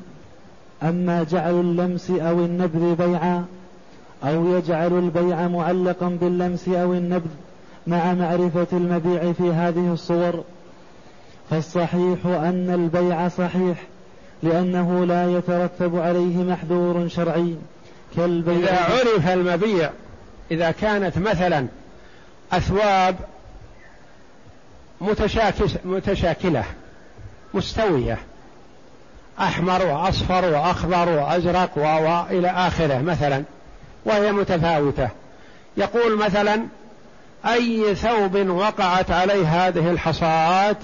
أما 0.83 1.23
جعل 1.23 1.53
اللمس 1.53 2.09
أو 2.09 2.39
النبذ 2.45 2.95
بيعا 2.95 3.45
أو 4.23 4.57
يجعل 4.57 4.93
البيع 4.93 5.47
معلقا 5.47 6.17
باللمس 6.21 6.67
أو 6.67 6.93
النبذ 6.93 7.29
مع 7.87 8.13
معرفة 8.13 8.67
المبيع 8.73 9.33
في 9.33 9.51
هذه 9.51 9.93
الصور. 9.93 10.43
فالصحيح 11.49 12.25
أن 12.25 12.69
البيع 12.73 13.27
صحيح 13.27 13.83
لأنه 14.43 15.05
لا 15.05 15.37
يترتب 15.37 15.95
عليه 15.95 16.37
محذور 16.37 17.07
شرعي. 17.07 17.55
كالبيع 18.15 18.55
إذا 18.55 18.83
عرف 18.83 19.27
المبيع 19.27 19.89
إذا 20.51 20.71
كانت 20.71 21.17
مثلا 21.17 21.67
أثواب 22.51 23.15
متشاكلة 25.85 26.63
مستوية 27.53 28.17
أحمر 29.41 29.85
وأصفر 29.85 30.45
وأخضر 30.45 31.09
وأزرق 31.09 31.77
وإلى 31.77 32.49
آخره 32.49 33.01
مثلا 33.01 33.43
وهي 34.05 34.31
متفاوتة. 34.31 35.09
يقول 35.77 36.17
مثلا 36.17 36.65
أي 37.45 37.95
ثوب 37.95 38.35
وقعت 38.49 39.11
عليه 39.11 39.67
هذه 39.67 39.91
الحصاة 39.91 40.75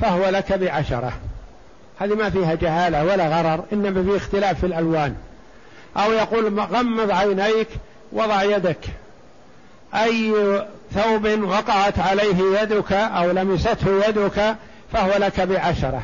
فهو 0.00 0.28
لك 0.28 0.52
بعشرة. 0.52 1.12
هذه 2.00 2.14
ما 2.14 2.30
فيها 2.30 2.54
جهالة 2.54 3.04
ولا 3.04 3.28
غرر 3.28 3.64
إنما 3.72 4.02
في 4.02 4.16
اختلاف 4.16 4.60
في 4.60 4.66
الألوان. 4.66 5.14
أو 5.96 6.12
يقول 6.12 6.60
غمض 6.60 7.10
عينيك 7.10 7.68
وضع 8.12 8.42
يدك. 8.42 8.84
أي 9.94 10.32
ثوب 10.94 11.42
وقعت 11.42 11.98
عليه 11.98 12.60
يدك 12.60 12.92
أو 12.92 13.30
لمسته 13.30 14.08
يدك 14.08 14.56
فهو 14.92 15.18
لك 15.18 15.40
بعشرة. 15.40 16.02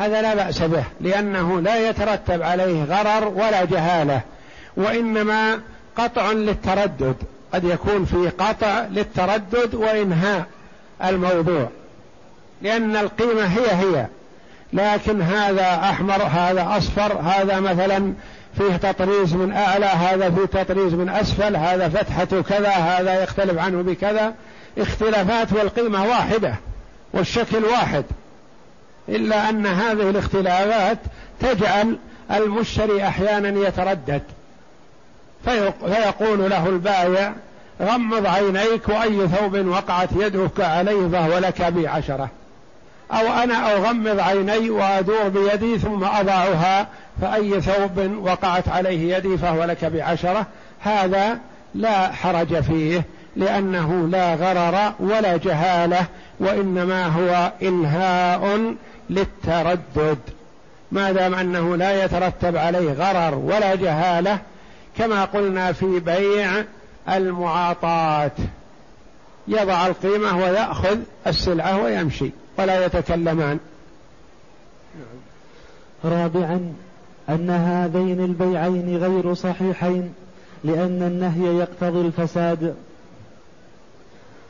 هذا 0.00 0.22
لا 0.22 0.34
بأس 0.34 0.62
به 0.62 0.84
لأنه 1.00 1.60
لا 1.60 1.88
يترتب 1.88 2.42
عليه 2.42 2.84
غرر 2.84 3.28
ولا 3.28 3.64
جهالة 3.64 4.20
وإنما 4.76 5.60
قطع 5.96 6.32
للتردد 6.32 7.16
قد 7.54 7.64
يكون 7.64 8.04
في 8.04 8.28
قطع 8.28 8.86
للتردد 8.90 9.74
وإنهاء 9.74 10.46
الموضوع 11.04 11.68
لأن 12.62 12.96
القيمة 12.96 13.44
هي 13.44 13.70
هي 13.70 14.06
لكن 14.72 15.22
هذا 15.22 15.74
أحمر 15.74 16.22
هذا 16.22 16.76
أصفر 16.76 17.12
هذا 17.20 17.60
مثلا 17.60 18.12
فيه 18.58 18.76
تطريز 18.76 19.34
من 19.34 19.52
أعلى 19.52 19.86
هذا 19.86 20.30
فيه 20.30 20.62
تطريز 20.62 20.94
من 20.94 21.08
أسفل 21.08 21.56
هذا 21.56 21.88
فتحة 21.88 22.42
كذا 22.42 22.70
هذا 22.70 23.22
يختلف 23.22 23.58
عنه 23.58 23.82
بكذا 23.82 24.34
اختلافات 24.78 25.52
والقيمة 25.52 26.04
واحدة 26.04 26.54
والشكل 27.12 27.64
واحد. 27.64 28.04
إلا 29.08 29.48
أن 29.48 29.66
هذه 29.66 30.10
الاختلافات 30.10 30.98
تجعل 31.40 31.98
المشتري 32.30 33.06
أحيانا 33.06 33.68
يتردد. 33.68 34.22
فيقول 35.44 36.50
له 36.50 36.68
البائع 36.68 37.34
غمض 37.82 38.26
عينيك 38.26 38.88
وأي 38.88 39.28
ثوب 39.28 39.66
وقعت 39.66 40.08
يدك 40.12 40.60
عليه 40.60 41.08
فهو 41.08 41.38
لك 41.38 41.62
بعشرة. 41.62 42.28
أو 43.12 43.42
أنا 43.42 43.72
أغمض 43.72 44.20
عيني 44.20 44.70
وأدور 44.70 45.28
بيدي 45.28 45.78
ثم 45.78 46.04
أضعها 46.04 46.86
فأي 47.22 47.60
ثوب 47.60 48.16
وقعت 48.22 48.68
عليه 48.68 49.16
يدي 49.16 49.38
فهو 49.38 49.64
لك 49.64 49.84
بعشرة. 49.84 50.46
هذا 50.80 51.38
لا 51.74 52.12
حرج 52.12 52.60
فيه. 52.60 53.02
لأنه 53.36 54.08
لا 54.08 54.34
غرر 54.34 54.92
ولا 55.00 55.36
جهالة 55.36 56.06
وإنما 56.40 57.06
هو 57.06 57.52
إنهاء 57.62 58.74
للتردد. 59.10 60.18
ما 60.92 61.12
دام 61.12 61.34
أنه 61.34 61.76
لا 61.76 62.04
يترتب 62.04 62.56
عليه 62.56 62.92
غرر 62.92 63.34
ولا 63.34 63.74
جهالة 63.74 64.38
كما 64.98 65.24
قلنا 65.24 65.72
في 65.72 66.00
بيع 66.00 66.64
المعاطاة. 67.08 68.30
يضع 69.48 69.86
القيمة 69.86 70.38
ويأخذ 70.38 70.98
السلعة 71.26 71.82
ويمشي 71.82 72.30
ولا 72.58 72.86
يتكلمان. 72.86 73.58
رابعا 76.04 76.72
أن 77.28 77.50
هذين 77.50 78.24
البيعين 78.24 78.96
غير 78.96 79.34
صحيحين 79.34 80.14
لأن 80.64 81.02
النهي 81.02 81.58
يقتضي 81.58 82.00
الفساد. 82.00 82.74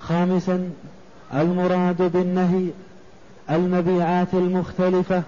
خامسا 0.01 0.71
المراد 1.35 2.13
بالنهي 2.13 2.71
المبيعات 3.51 4.35
المختلفة 4.35 5.23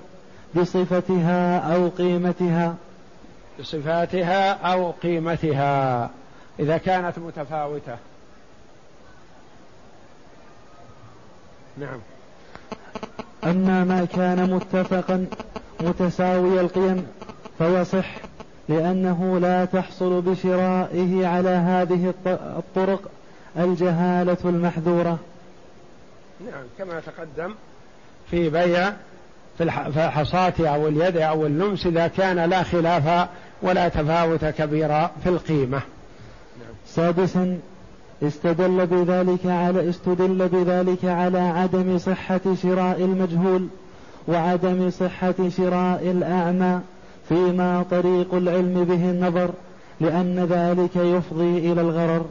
بصفتها 0.56 1.58
أو 1.74 1.88
قيمتها. 1.88 2.74
بصفاتها 3.60 4.52
أو 4.52 4.90
قيمتها 4.90 6.10
إذا 6.60 6.78
كانت 6.78 7.18
متفاوتة. 7.18 7.96
نعم. 11.78 11.98
أما 13.44 13.84
ما 13.84 14.04
كان 14.04 14.50
متفقا 14.50 15.26
متساوي 15.80 16.60
القيم 16.60 17.06
فيصح 17.58 18.06
لأنه 18.68 19.38
لا 19.38 19.64
تحصل 19.64 20.20
بشرائه 20.20 21.26
على 21.26 21.48
هذه 21.48 22.14
الطرق. 22.26 23.10
الجهالة 23.58 24.36
المحذورة. 24.44 25.18
نعم 26.40 26.64
كما 26.78 27.00
تقدم 27.00 27.54
في 28.30 28.50
بيع 28.50 28.92
في 29.58 29.64
الحصاة 29.64 30.54
أو 30.60 30.88
اليد 30.88 31.16
أو 31.16 31.46
اللمس 31.46 31.86
إذا 31.86 32.06
كان 32.06 32.50
لا 32.50 32.62
خلاف 32.62 33.28
ولا 33.62 33.88
تفاوت 33.88 34.44
كبيرا 34.44 35.10
في 35.22 35.28
القيمة. 35.28 35.80
نعم. 36.58 36.74
سادسا 36.86 37.58
استدل 38.22 38.86
بذلك 38.86 39.46
على 39.46 39.90
استدل 39.90 40.48
بذلك 40.48 41.04
على 41.04 41.38
عدم 41.38 41.98
صحة 41.98 42.40
شراء 42.62 43.00
المجهول 43.00 43.68
وعدم 44.28 44.90
صحة 44.90 45.34
شراء 45.56 46.10
الأعمى 46.10 46.80
فيما 47.28 47.84
طريق 47.90 48.34
العلم 48.34 48.84
به 48.84 49.10
النظر 49.10 49.50
لأن 50.00 50.46
ذلك 50.50 50.96
يفضي 50.96 51.72
إلى 51.72 51.80
الغرر. 51.80 52.26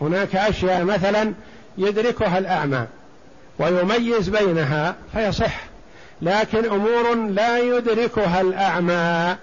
هناك 0.00 0.36
أشياء 0.36 0.84
مثلا 0.84 1.32
يدركها 1.78 2.38
الأعمى 2.38 2.86
ويميز 3.58 4.28
بينها 4.28 4.94
فيصح 5.12 5.60
لكن 6.22 6.64
أمور 6.64 7.14
لا 7.14 7.58
يدركها 7.58 8.40
الأعمى 8.40 9.36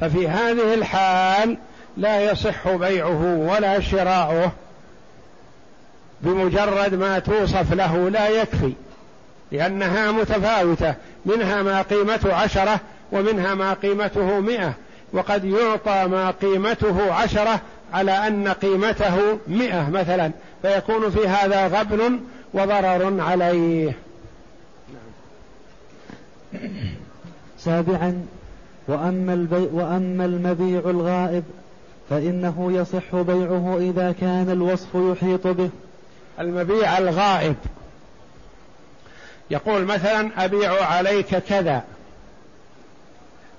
ففي 0.00 0.28
هذه 0.28 0.74
الحال 0.74 1.56
لا 1.96 2.20
يصح 2.32 2.68
بيعه 2.68 3.36
ولا 3.36 3.80
شراؤه 3.80 4.52
بمجرد 6.20 6.94
ما 6.94 7.18
توصف 7.18 7.72
له 7.72 8.08
لا 8.10 8.28
يكفي 8.28 8.72
لأنها 9.52 10.12
متفاوتة 10.12 10.94
منها 11.26 11.62
ما 11.62 11.82
قيمته 11.82 12.34
عشرة 12.34 12.80
ومنها 13.12 13.54
ما 13.54 13.72
قيمته 13.72 14.40
مئة 14.40 14.72
وقد 15.12 15.44
يعطى 15.44 16.06
ما 16.06 16.30
قيمته 16.30 17.12
عشرة 17.14 17.60
على 17.94 18.12
أن 18.12 18.48
قيمته 18.48 19.38
مئة 19.48 19.90
مثلا 19.90 20.30
فيكون 20.62 21.10
في 21.10 21.28
هذا 21.28 21.66
غبن 21.66 22.20
وضرر 22.54 23.20
عليه. 23.20 23.92
سابعا 27.58 28.26
وأما, 28.88 29.34
البيع 29.34 29.68
وأما 29.72 30.24
المبيع 30.24 30.78
الغائب 30.90 31.44
فإنه 32.10 32.72
يصح 32.72 33.16
بيعه 33.16 33.78
إذا 33.78 34.14
كان 34.20 34.50
الوصف 34.50 34.88
يحيط 34.94 35.46
به. 35.46 35.70
المبيع 36.40 36.98
الغائب. 36.98 37.56
يقول 39.50 39.84
مثلا 39.84 40.44
أبيع 40.44 40.84
عليك 40.84 41.36
كذا 41.36 41.84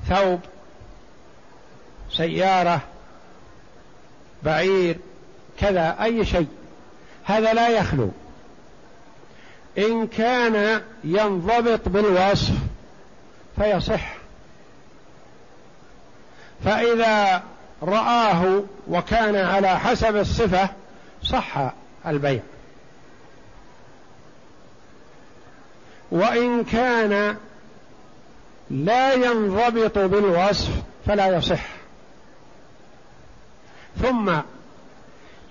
ثوب 0.09 0.39
سيارة 2.11 2.81
بعير 4.45 4.97
كذا 5.59 5.95
أي 6.03 6.25
شيء. 6.25 6.47
هذا 7.23 7.53
لا 7.53 7.69
يخلو. 7.69 8.11
إن 9.77 10.07
كان 10.07 10.81
ينضبط 11.03 11.89
بالوصف 11.89 12.53
فيصح. 13.57 14.15
فإذا 16.65 17.43
رآه 17.83 18.63
وكان 18.87 19.35
على 19.35 19.79
حسب 19.79 20.15
الصفة 20.15 20.69
صح 21.23 21.71
البيع. 22.07 22.41
وإن 26.11 26.63
كان 26.63 27.37
لا 28.69 29.13
ينضبط 29.13 29.97
بالوصف 29.97 30.69
فلا 31.05 31.37
يصح. 31.37 31.74
ثم 34.01 34.33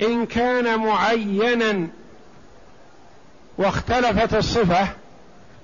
إن 0.02 0.26
كان 0.26 0.78
معينا 0.78 1.88
واختلفت 3.59 4.35
الصفة 4.35 4.88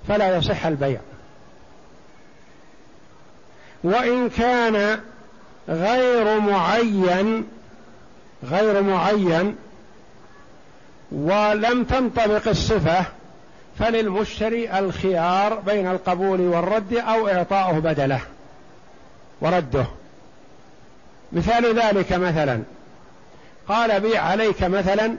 فلا 0.07 0.37
يصح 0.37 0.65
البيع. 0.65 0.99
وإن 3.83 4.29
كان 4.29 4.99
غير 5.69 6.39
معين 6.39 7.47
غير 8.43 8.81
معين 8.81 9.55
ولم 11.11 11.83
تنطبق 11.83 12.47
الصفة 12.47 13.05
فللمشتري 13.79 14.79
الخيار 14.79 15.55
بين 15.55 15.87
القبول 15.87 16.41
والرد 16.41 16.93
أو 16.93 17.27
إعطاؤه 17.27 17.79
بدله 17.79 18.21
ورده. 19.41 19.85
مثال 21.33 21.79
ذلك 21.79 22.13
مثلا. 22.13 22.63
قال 23.67 23.99
بيع 23.99 24.23
عليك 24.23 24.63
مثلا 24.63 25.15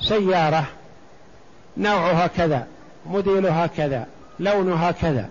سيارة 0.00 0.66
نوعها 1.76 2.26
كذا 2.26 2.66
موديلها 3.06 3.66
كذا 3.66 4.06
لونها 4.40 4.90
كذا 4.90 5.28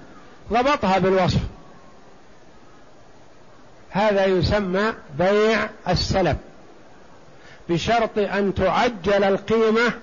ضبطها 0.52 0.98
بالوصف. 0.98 1.42
هذا 3.90 4.26
يسمى 4.26 4.94
بيع 5.18 5.70
السلم 5.90 6.38
بشرط 7.70 8.18
أن 8.18 8.54
تعجل 8.54 9.24
القيمة 9.24 9.94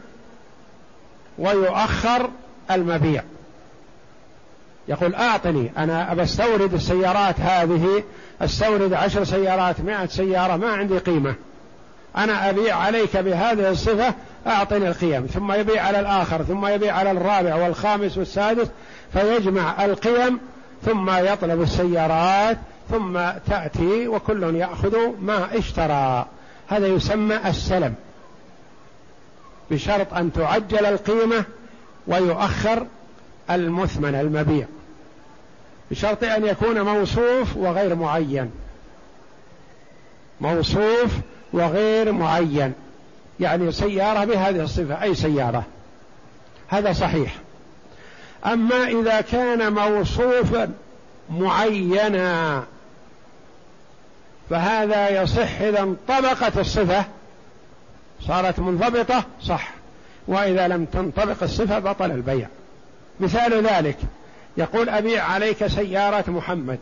ويؤخر 1.38 2.30
المبيع. 2.70 3.22
يقول 4.88 5.14
أعطني 5.14 5.72
أنا 5.78 6.14
بستورد 6.14 6.74
السيارات 6.74 7.40
هذه 7.40 8.04
استورد 8.42 8.92
عشر 8.92 9.24
سيارات 9.24 9.80
مائة 9.80 10.06
سيارة 10.06 10.56
ما 10.56 10.68
عندي 10.68 10.98
قيمة. 10.98 11.34
أنا 12.16 12.50
أبيع 12.50 12.76
عليك 12.76 13.16
بهذه 13.16 13.70
الصفة 13.70 14.14
أعطني 14.46 14.88
القيم. 14.88 15.26
ثم 15.26 15.52
يبيع 15.52 15.82
على 15.82 16.00
الآخر 16.00 16.42
ثم 16.42 16.66
يبيع 16.66 16.96
على 16.96 17.10
الرابع 17.10 17.54
والخامس 17.54 18.18
والسادس 18.18 18.68
فيجمع 19.12 19.84
القيم 19.84 20.38
ثم 20.84 21.10
يطلب 21.10 21.62
السيارات 21.62 22.58
ثم 22.90 23.20
تأتي 23.50 24.08
وكل 24.08 24.56
يأخذ 24.56 24.96
ما 25.20 25.58
اشترى. 25.58 26.26
هذا 26.68 26.86
يسمى 26.86 27.36
السلم. 27.46 27.94
بشرط 29.70 30.14
أن 30.14 30.32
تعجل 30.32 30.86
القيمة 30.86 31.44
ويؤخر 32.06 32.86
المثمن 33.50 34.14
المبيع. 34.14 34.66
بشرط 35.90 36.24
أن 36.24 36.46
يكون 36.46 36.80
موصوف 36.80 37.56
وغير 37.56 37.94
معين. 37.94 38.50
موصوف 40.40 41.12
وغير 41.52 42.12
معين. 42.12 42.72
يعني 43.40 43.72
سيارة 43.72 44.24
بهذه 44.24 44.62
الصفة 44.62 45.02
أي 45.02 45.14
سيارة. 45.14 45.64
هذا 46.68 46.92
صحيح. 46.92 47.34
أما 48.46 48.84
إذا 48.84 49.20
كان 49.20 49.72
موصوفا 49.72 50.72
معينا 51.30 52.64
فهذا 54.50 55.22
يصح 55.22 55.60
إذا 55.60 55.80
انطبقت 55.82 56.58
الصفة. 56.58 57.04
صارت 58.26 58.60
منضبطة 58.60 59.24
صح. 59.42 59.70
وإذا 60.28 60.68
لم 60.68 60.84
تنطبق 60.84 61.42
الصفة 61.42 61.78
بطل 61.78 62.10
البيع. 62.10 62.48
مثال 63.20 63.66
ذلك. 63.66 63.96
يقول 64.56 64.88
أبيع 64.88 65.24
عليك 65.24 65.66
سيارة 65.66 66.30
محمد 66.30 66.78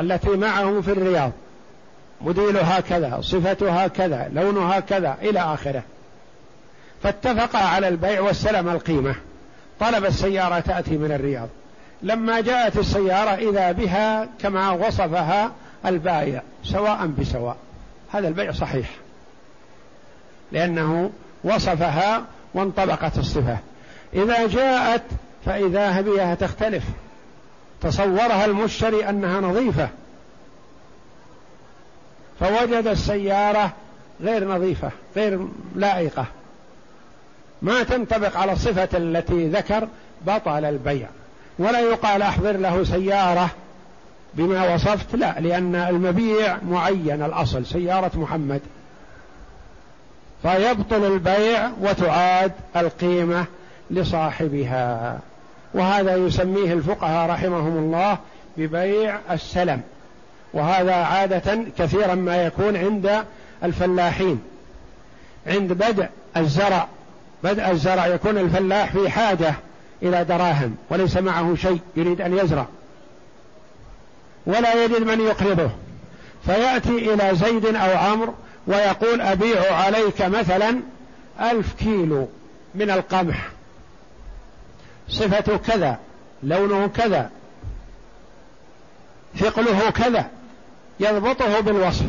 التي 0.00 0.30
معه 0.30 0.80
في 0.80 0.92
الرياض. 0.92 1.32
موديلها 2.20 2.80
كذا 2.80 3.18
صفتها 3.20 3.86
كذا 3.86 4.30
لونها 4.32 4.80
كذا 4.80 5.16
إلى 5.22 5.40
آخره. 5.40 5.82
فاتفقا 7.02 7.58
على 7.58 7.88
البيع 7.88 8.20
واستلم 8.20 8.68
القيمة. 8.68 9.14
طلب 9.80 10.04
السيارة 10.04 10.60
تأتي 10.60 10.96
من 10.96 11.12
الرياض. 11.12 11.48
لما 12.02 12.40
جاءت 12.40 12.78
السيارة 12.78 13.30
إذا 13.50 13.72
بها 13.72 14.28
كما 14.38 14.70
وصفها 14.70 15.52
البائع 15.86 16.42
سواء 16.64 17.06
بسواء. 17.06 17.56
هذا 18.12 18.28
البيع 18.28 18.52
صحيح. 18.52 18.90
لأنه 20.52 21.10
وصفها 21.44 22.24
وانطبقت 22.54 23.18
الصفة. 23.18 23.58
إذا 24.14 24.46
جاءت 24.46 25.02
فإذا 25.46 26.00
بها 26.00 26.34
تختلف. 26.34 26.84
تصورها 27.80 28.44
المشتري 28.44 29.08
أنها 29.08 29.40
نظيفة. 29.40 29.88
فوجد 32.40 32.86
السيارة 32.86 33.72
غير 34.20 34.48
نظيفة 34.48 34.90
غير 35.16 35.48
لائقة. 35.74 36.26
ما 37.62 37.82
تنطبق 37.82 38.36
على 38.36 38.52
الصفة 38.52 38.88
التي 38.94 39.48
ذكر 39.48 39.88
بطل 40.26 40.64
البيع. 40.64 41.08
ولا 41.58 41.80
يقال 41.80 42.22
أحضر 42.22 42.52
له 42.52 42.84
سيارة 42.84 43.50
بما 44.34 44.74
وصفت 44.74 45.16
لا 45.16 45.40
لأن 45.40 45.74
المبيع 45.74 46.56
معين 46.68 47.22
الأصل 47.22 47.66
سيارة 47.66 48.10
محمد. 48.14 48.60
فيبطل 50.42 51.04
البيع 51.04 51.70
وتعاد 51.80 52.52
القيمة 52.76 53.44
لصاحبها. 53.90 55.18
وهذا 55.74 56.16
يسميه 56.16 56.72
الفقهاء 56.72 57.30
رحمهم 57.30 57.78
الله 57.78 58.18
ببيع 58.56 59.18
السلم. 59.30 59.80
وهذا 60.52 60.94
عادة 60.94 61.58
كثيرا 61.78 62.14
ما 62.14 62.44
يكون 62.44 62.76
عند 62.76 63.24
الفلاحين. 63.64 64.42
عند 65.46 65.72
بدء 65.72 66.06
الزرع. 66.36 66.88
بدء 67.44 67.70
الزرع 67.70 68.06
يكون 68.06 68.38
الفلاح 68.38 68.92
في 68.92 69.10
حاجة 69.10 69.54
إلى 70.02 70.24
دراهم 70.24 70.76
وليس 70.90 71.16
معه 71.16 71.54
شيء 71.54 71.80
يريد 71.96 72.20
أن 72.20 72.38
يزرع. 72.38 72.66
ولا 74.46 74.84
يجد 74.84 75.02
من 75.02 75.20
يقرضه. 75.20 75.70
فيأتي 76.46 77.14
إلى 77.14 77.36
زيد 77.36 77.66
أو 77.66 77.98
عمرو 77.98 78.34
ويقول 78.66 79.20
أبيع 79.20 79.74
عليك 79.74 80.22
مثلا 80.22 80.80
ألف 81.40 81.74
كيلو 81.74 82.28
من 82.74 82.90
القمح. 82.90 83.48
صفته 85.10 85.56
كذا 85.56 85.98
لونه 86.42 86.86
كذا 86.86 87.30
ثقله 89.38 89.90
كذا 89.90 90.26
يضبطه 91.00 91.60
بالوصف. 91.60 92.06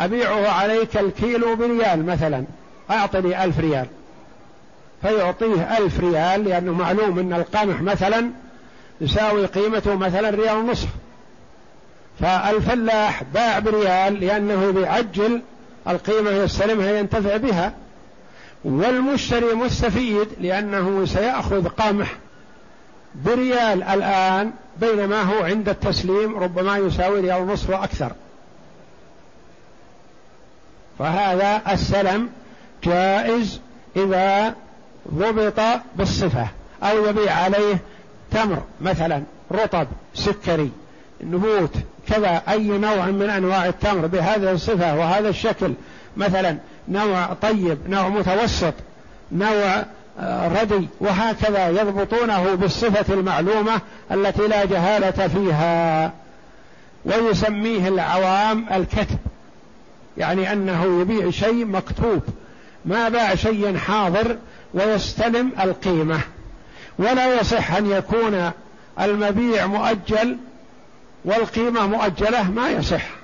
أبيعه 0.00 0.48
عليك 0.48 0.96
الكيلو 0.96 1.56
بريال 1.56 2.06
مثلا 2.06 2.44
أعطني 2.90 3.44
ألف 3.44 3.58
ريال. 3.58 3.86
فيعطيه 5.02 5.78
ألف 5.78 6.00
ريال 6.00 6.44
لأنه 6.44 6.72
معلوم 6.72 7.18
أن 7.18 7.32
القمح 7.32 7.80
مثلا 7.80 8.30
يساوي 9.00 9.46
قيمته 9.46 9.94
مثلا 9.94 10.30
ريال 10.30 10.56
ونصف. 10.56 10.88
فالفلاح 12.20 13.22
باع 13.22 13.58
بريال 13.58 14.20
لأنه 14.20 14.70
بيعجل 14.70 15.42
القيمة 15.88 16.30
يستلمها 16.30 16.90
ينتفع 16.98 17.36
بها. 17.36 17.72
والمشتري 18.64 19.54
مستفيد 19.54 20.28
لأنه 20.40 21.04
سيأخذ 21.06 21.68
قمح 21.68 22.16
بريال 23.14 23.82
الآن 23.82 24.52
بينما 24.80 25.22
هو 25.22 25.44
عند 25.44 25.68
التسليم 25.68 26.36
ربما 26.36 26.78
يساوي 26.78 27.20
ريال 27.20 27.42
ونصف 27.42 27.70
وأكثر. 27.70 28.12
فهذا 30.98 31.62
السلم 31.72 32.28
جائز 32.84 33.60
إذا 33.96 34.54
ضبط 35.14 35.60
بالصفة 35.96 36.48
أو 36.82 37.06
يبيع 37.06 37.32
عليه 37.34 37.78
تمر 38.30 38.62
مثلا 38.80 39.22
رطب 39.52 39.86
سكري 40.14 40.70
نبوت 41.20 41.74
كذا 42.08 42.42
أي 42.48 42.68
نوع 42.68 43.06
من 43.06 43.30
أنواع 43.30 43.66
التمر 43.66 44.06
بهذه 44.06 44.52
الصفة 44.52 44.96
وهذا 44.96 45.28
الشكل. 45.28 45.72
مثلا 46.16 46.56
نوع 46.88 47.26
طيب 47.26 47.78
نوع 47.88 48.08
متوسط 48.08 48.74
نوع 49.32 49.84
آه، 50.20 50.48
ردي 50.48 50.88
وهكذا 51.00 51.68
يضبطونه 51.68 52.54
بالصفة 52.54 53.14
المعلومة 53.14 53.80
التي 54.12 54.48
لا 54.48 54.64
جهالة 54.64 55.28
فيها. 55.28 56.12
ويسميه 57.04 57.88
العوام 57.88 58.66
الكتب 58.72 59.18
يعني 60.18 60.52
أنه 60.52 61.00
يبيع 61.00 61.30
شيء 61.30 61.64
مكتوب 61.64 62.22
ما 62.84 63.08
باع 63.08 63.34
شيء 63.34 63.76
حاضر 63.76 64.36
ويستلم 64.74 65.52
القيمة. 65.60 66.20
ولا 66.98 67.40
يصح 67.40 67.72
أن 67.76 67.90
يكون 67.90 68.50
المبيع 69.00 69.66
مؤجل 69.66 70.36
والقيمة 71.24 71.86
مؤجلة 71.86 72.50
ما 72.50 72.68
يصح. 72.68 73.21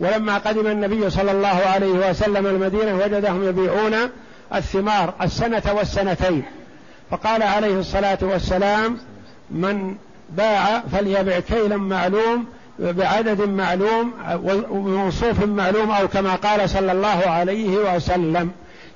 ولما 0.00 0.38
قدم 0.38 0.66
النبي 0.66 1.10
صلى 1.10 1.30
الله 1.30 1.48
عليه 1.48 2.10
وسلم 2.10 2.46
المدينة 2.46 2.96
وجدهم 2.96 3.48
يبيعون 3.48 3.94
الثمار 4.54 5.14
السنة 5.22 5.62
والسنتين. 5.72 6.42
فقال 7.10 7.42
عليه 7.42 7.78
الصلاة 7.80 8.18
والسلام 8.22 8.98
من 9.50 9.94
باع 10.30 10.80
فليبع 10.92 11.40
كيلا 11.40 11.76
معلوم 11.76 12.46
بعدد 12.78 13.40
معلوم 13.40 14.12
وموصوف 14.70 15.44
معلوم 15.44 15.90
أو 15.90 16.08
كما 16.08 16.34
قال 16.34 16.70
صلى 16.70 16.92
الله 16.92 17.08
عليه 17.08 17.94
وسلم. 17.94 18.50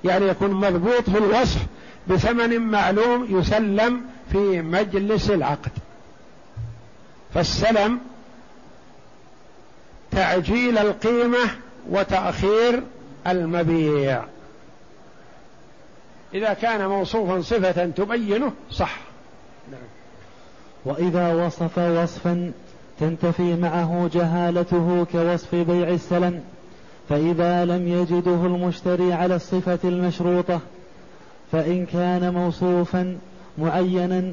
يعني 0.04 0.26
يكون 0.26 0.50
مضبوط 0.50 1.10
في 1.10 1.18
الوصف 1.18 1.60
بثمن 2.08 2.60
معلوم 2.60 3.38
يسلم 3.38 4.00
في 4.32 4.62
مجلس 4.62 5.30
العقد. 5.30 5.70
فالسلم 7.34 7.98
تعجيل 10.16 10.78
القيمة 10.78 11.50
وتأخير 11.90 12.82
المبيع. 13.26 14.24
إذا 16.34 16.52
كان 16.52 16.88
موصوفا 16.88 17.40
صفة 17.40 17.86
تبينه 17.86 18.52
صح. 18.70 18.98
نعم. 19.72 19.80
وإذا 20.84 21.34
وصف 21.46 21.78
وصفا 21.78 22.52
تنتفي 23.00 23.56
معه 23.56 24.10
جهالته 24.12 25.06
كوصف 25.12 25.54
بيع 25.54 25.88
السلم 25.88 26.44
فإذا 27.08 27.64
لم 27.64 27.88
يجده 27.88 28.46
المشتري 28.46 29.12
على 29.12 29.36
الصفة 29.36 29.78
المشروطة 29.84 30.60
فإن 31.52 31.86
كان 31.86 32.34
موصوفا 32.34 33.18
معينا 33.58 34.32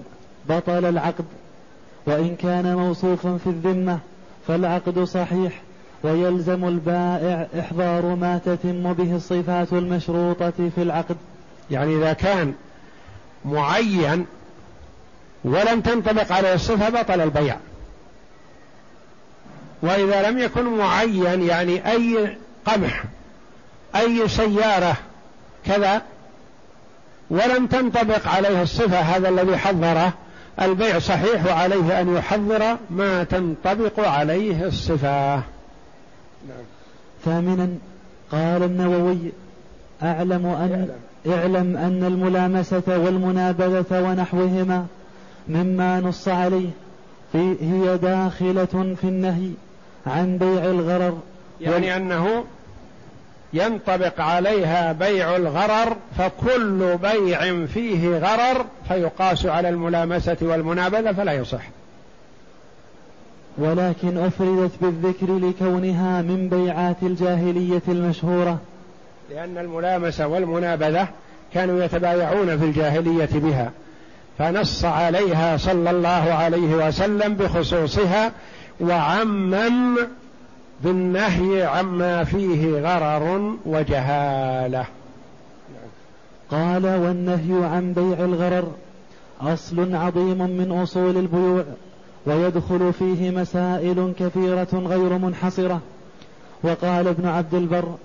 بطل 0.50 0.86
العقد 0.86 1.26
وإن 2.06 2.36
كان 2.36 2.76
موصوفا 2.76 3.38
في 3.38 3.48
الذمة 3.48 4.00
فالعقد 4.48 5.00
صحيح. 5.00 5.62
ويلزم 6.04 6.66
البائع 6.68 7.48
إحضار 7.60 8.16
ما 8.16 8.38
تتم 8.46 8.94
به 8.94 9.16
الصفات 9.16 9.74
المشروطة 9.74 10.70
في 10.76 10.82
العقد. 10.82 11.18
يعني 11.72 11.98
إذا 11.98 12.13
كان 12.13 12.54
معين 13.46 14.26
ولم 15.44 15.82
تنطبق 15.82 16.32
عليه 16.32 16.54
الصفة 16.54 16.89
بطل 16.89 17.22
البيع. 17.22 17.58
وإذا 19.82 20.30
لم 20.30 20.39
يكن 20.39 20.78
معين 20.78 21.42
يعني 21.42 21.92
أي 21.92 22.38
قمح 22.66 23.04
أي 23.96 24.28
سيارة 24.28 24.96
كذا 25.66 26.02
ولم 27.30 27.68
تنطبق 27.68 28.28
عليه 28.28 28.62
الصفة 28.62 29.00
هذا 29.00 29.30
الذي 29.30 29.58
حضره 29.58 30.13
البيع 30.62 31.00
صحيح 31.00 31.46
وعليه 31.46 32.02
أن 32.02 32.16
يحضر 32.16 32.78
ما 32.89 33.24
تنطبق 33.24 34.00
عليه 34.00 34.66
الصفة. 34.66 35.42
نعم. 36.48 36.66
ثامنا 37.26 37.70
قال 38.32 38.64
النووي 38.64 39.18
أعلم 40.04 40.46
أن 40.46 40.90
اعلم. 41.28 41.78
أن 41.78 42.04
الملامسة 42.04 42.84
والمنابذة 42.88 44.04
ونحوهما 44.04 44.86
مما 45.48 46.00
نص 46.00 46.28
عليه 46.28 46.70
في 47.32 47.56
هي 47.62 47.98
داخلة 47.98 48.96
في 49.02 49.04
النهي 49.04 49.50
عن 50.08 50.38
بيع 50.38 50.66
الغرر. 50.66 51.18
يعني 51.62 51.96
أنه 51.96 52.44
ينطبق 53.54 54.22
عليها 54.22 54.92
بيع 54.92 55.36
الغرر 55.36 55.98
فكل 56.18 56.98
بيع 56.98 57.66
فيه 57.66 58.18
غرر 58.18 58.66
فيقاس 58.88 59.46
على 59.46 59.70
الملامسة 59.70 60.38
والمنابذة 60.42 61.12
فلا 61.12 61.34
يصح. 61.34 61.64
ولكن 63.58 64.18
أفردت 64.18 64.72
بالذكر 64.82 65.38
لكونها 65.38 66.22
من 66.22 66.50
بيعات 66.50 66.98
الجاهلية 67.04 67.82
المشهورة. 67.88 68.58
لأن 69.30 69.58
الملامسة 69.58 70.28
والمنابذة 70.28 71.08
كانوا 71.54 71.84
يتبايعون 71.84 72.58
في 72.58 72.66
الجاهلية 72.66 73.30
بها 73.34 73.72
فنص 74.38 74.86
عليها 74.86 75.58
صلى 75.58 75.92
الله 75.92 76.34
عليه 76.34 76.88
وسلم 76.88 77.34
بخصوصها 77.34 78.32
وعمم 78.82 79.98
بالنهي 80.84 81.63
عما 81.63 82.24
فيه 82.24 82.80
غرر 82.80 83.56
وجهالة. 83.66 84.86
قال 86.52 86.86
والنهي 86.86 87.66
عن 87.66 87.94
بيع 87.94 88.26
الغرر 88.26 88.72
أصل 89.42 89.96
عظيم 89.96 90.38
من 90.38 90.80
أصول 90.84 91.18
البيوع. 91.18 91.63
ويدخل 92.26 92.94
فيه 92.94 93.32
مسائل 93.32 94.14
كثيرة 94.20 94.68
غير 94.74 95.18
منحصرة. 95.18 95.82
وقال 96.64 97.08
ابن 97.08 97.28
عبد 97.28 97.54
البر 97.54 97.96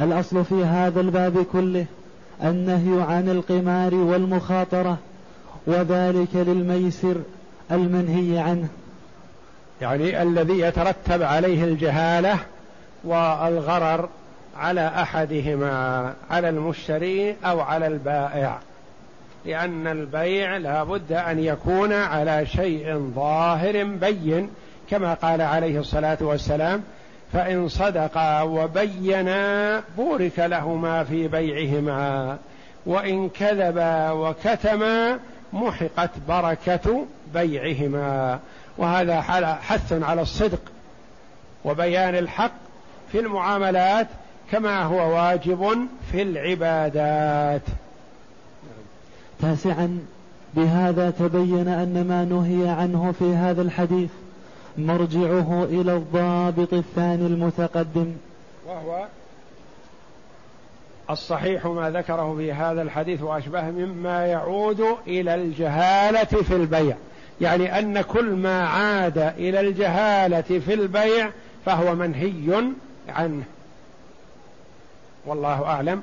الأصل 0.00 0.44
في 0.44 0.64
هذا 0.64 1.00
الباب 1.00 1.46
كله 1.52 1.86
النهي 2.44 3.02
عن 3.02 3.28
القمار 3.28 3.94
والمخاطرة 3.94 4.98
وذلك 5.66 6.28
للميسر 6.34 7.16
المنهي 7.70 8.38
عنه. 8.38 8.68
يعني 9.80 10.22
الذي 10.22 10.60
يترتب 10.60 11.22
عليه 11.22 11.64
الجهالة 11.64 12.38
والغرر 13.04 14.08
على 14.56 14.88
أحدهما 14.88 16.12
على 16.30 16.48
المشتري 16.48 17.36
أو 17.44 17.60
على 17.60 17.86
البائع. 17.86 18.58
لأن 19.44 19.86
البيع 19.86 20.56
لا 20.56 20.84
بد 20.84 21.12
أن 21.12 21.38
يكون 21.38 21.92
على 21.92 22.46
شيء 22.46 23.12
ظاهر 23.14 23.84
بين 23.84 24.50
كما 24.90 25.14
قال 25.14 25.42
عليه 25.42 25.78
الصلاة 25.78 26.18
والسلام 26.20 26.82
فإن 27.32 27.68
صدقا 27.68 28.42
وبينا 28.42 29.82
بورك 29.96 30.38
لهما 30.38 31.04
في 31.04 31.28
بيعهما 31.28 32.38
وإن 32.86 33.28
كذبا 33.28 34.10
وكتما 34.10 35.18
محقت 35.52 36.10
بركة 36.28 37.06
بيعهما. 37.34 38.38
وهذا 38.78 39.20
حث 39.62 39.92
على 40.02 40.22
الصدق 40.22 40.60
وبيان 41.64 42.14
الحق 42.14 42.52
في 43.12 43.20
المعاملات 43.20 44.06
كما 44.52 44.82
هو 44.82 45.16
واجب 45.16 45.88
في 46.12 46.22
العبادات. 46.22 47.62
تاسعا 49.44 49.98
بهذا 50.54 51.10
تبين 51.10 51.68
أن 51.68 52.06
ما 52.08 52.24
نهي 52.24 52.68
عنه 52.68 53.12
في 53.18 53.34
هذا 53.34 53.62
الحديث 53.62 54.10
مرجعه 54.78 55.64
إلى 55.64 55.96
الضابط 55.96 56.72
الثاني 56.72 57.26
المتقدم. 57.26 58.12
وهو 58.66 59.06
الصحيح 61.10 61.66
ما 61.66 61.90
ذكره 61.90 62.36
في 62.36 62.52
هذا 62.52 62.82
الحديث 62.82 63.22
واشبه 63.22 63.62
مما 63.62 64.26
يعود 64.26 64.84
إلى 65.06 65.34
الجهالة 65.34 66.24
في 66.24 66.56
البيع. 66.56 66.96
يعني 67.40 67.78
أن 67.78 68.00
كل 68.00 68.30
ما 68.30 68.68
عاد 68.68 69.18
إلى 69.18 69.60
الجهالة 69.60 70.40
في 70.40 70.74
البيع 70.74 71.30
فهو 71.66 71.94
منهي 71.94 72.72
عنه. 73.08 73.44
والله 75.26 75.64
أعلم. 75.64 76.02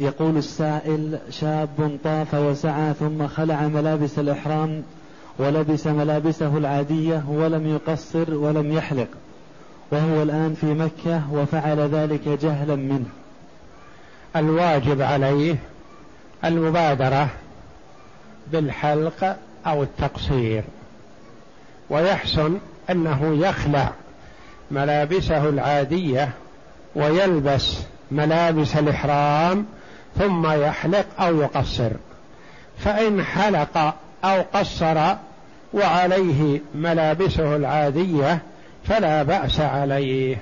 يقول 0.00 0.36
السائل 0.36 1.18
شاب 1.30 1.98
طاف 2.04 2.34
وسعى 2.34 2.94
ثم 2.94 3.28
خلع 3.28 3.62
ملابس 3.62 4.18
الإحرام 4.18 4.82
ولبس 5.38 5.86
ملابسه 5.86 6.56
العادية 6.56 7.24
ولم 7.28 7.66
يقصر 7.66 8.34
ولم 8.34 8.72
يحلق 8.72 9.08
وهو 9.92 10.22
الآن 10.22 10.54
في 10.60 10.66
مكة 10.66 11.32
وفعل 11.32 11.78
ذلك 11.78 12.28
جهلا 12.28 12.76
منه. 12.76 13.06
الواجب 14.36 15.02
عليه 15.02 15.56
المبادرة 16.44 17.28
بالحلق 18.52 19.36
أو 19.66 19.82
التقصير 19.82 20.64
ويحسن 21.90 22.58
أنه 22.90 23.46
يخلع 23.46 23.92
ملابسه 24.70 25.48
العادية 25.48 26.30
ويلبس 26.96 27.78
ملابس 28.10 28.76
الإحرام 28.76 29.66
ثم 30.18 30.52
يحلق 30.52 31.06
أو 31.20 31.40
يقصر. 31.40 31.90
فإن 32.78 33.22
حلق 33.22 33.94
أو 34.24 34.42
قصر 34.54 35.14
وعليه 35.72 36.60
ملابسه 36.74 37.56
العادية 37.56 38.38
فلا 38.84 39.22
بأس 39.22 39.60
عليه 39.60 40.36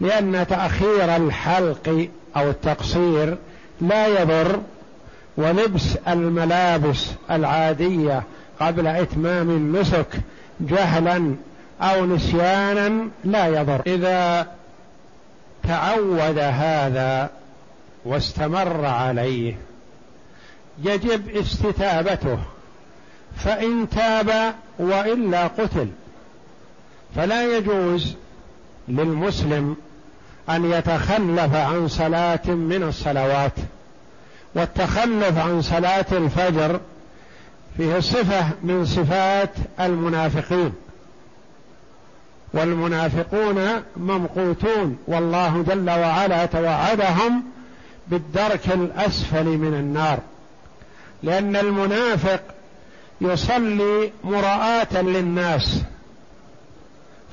لأن 0.00 0.46
تأخير 0.46 1.16
الحلق 1.16 2.08
أو 2.36 2.50
التقصير 2.50 3.36
لا 3.80 4.06
يضر 4.06 4.60
ولبس 5.36 5.96
الملابس 6.08 7.10
العادية 7.30 8.22
قبل 8.60 8.86
إتمام 8.86 9.50
النسك 9.50 10.06
جهلا 10.60 11.34
أو 11.80 12.06
نسيانا 12.06 13.08
لا 13.24 13.46
يضر. 13.46 13.82
إذا 13.86 14.46
تعود 15.68 16.38
هذا 16.38 17.30
واستمر 18.04 18.84
عليه 18.86 19.56
يجب 20.84 21.36
استتابته 21.36 22.38
فإن 23.36 23.88
تاب 23.90 24.54
وإلا 24.78 25.46
قتل. 25.46 25.88
فلا 27.16 27.56
يجوز 27.56 28.14
للمسلم 28.88 29.76
أن 30.50 30.70
يتخلف 30.70 31.54
عن 31.54 31.88
صلاة 31.88 32.46
من 32.46 32.82
الصلوات 32.82 33.52
والتخلف 34.54 35.38
عن 35.38 35.62
صلاة 35.62 36.06
الفجر 36.12 36.80
فيه 37.76 38.00
صفة 38.00 38.44
من 38.62 38.84
صفات 38.86 39.50
المنافقين. 39.80 40.72
والمنافقون 42.54 43.82
ممقوتون 43.96 44.98
والله 45.06 45.64
جل 45.68 45.90
وعلا 45.90 46.46
توعدهم 46.46 47.42
بالدرك 48.10 48.66
الأسفل 48.66 49.44
من 49.44 49.74
النار 49.74 50.18
لأن 51.22 51.56
المنافق 51.56 52.40
يصلي 53.20 54.12
مراءة 54.24 55.00
للناس 55.00 55.82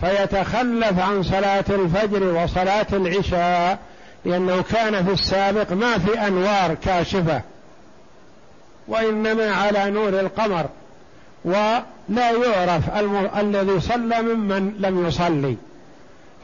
فيتخلف 0.01 0.99
عن 0.99 1.23
صلاة 1.23 1.65
الفجر 1.69 2.23
وصلاة 2.23 2.87
العشاء 2.93 3.79
لأنه 4.25 4.61
كان 4.61 5.05
في 5.05 5.13
السابق 5.13 5.71
ما 5.71 5.97
في 5.97 6.27
أنوار 6.27 6.73
كاشفة 6.73 7.41
وإنما 8.87 9.51
على 9.51 9.91
نور 9.91 10.19
القمر 10.19 10.65
ولا 11.45 11.83
يعرف. 12.09 12.89
الذي 13.37 13.79
صلى 13.79 14.21
ممن 14.21 14.73
لم 14.79 15.07
يصلي 15.07 15.57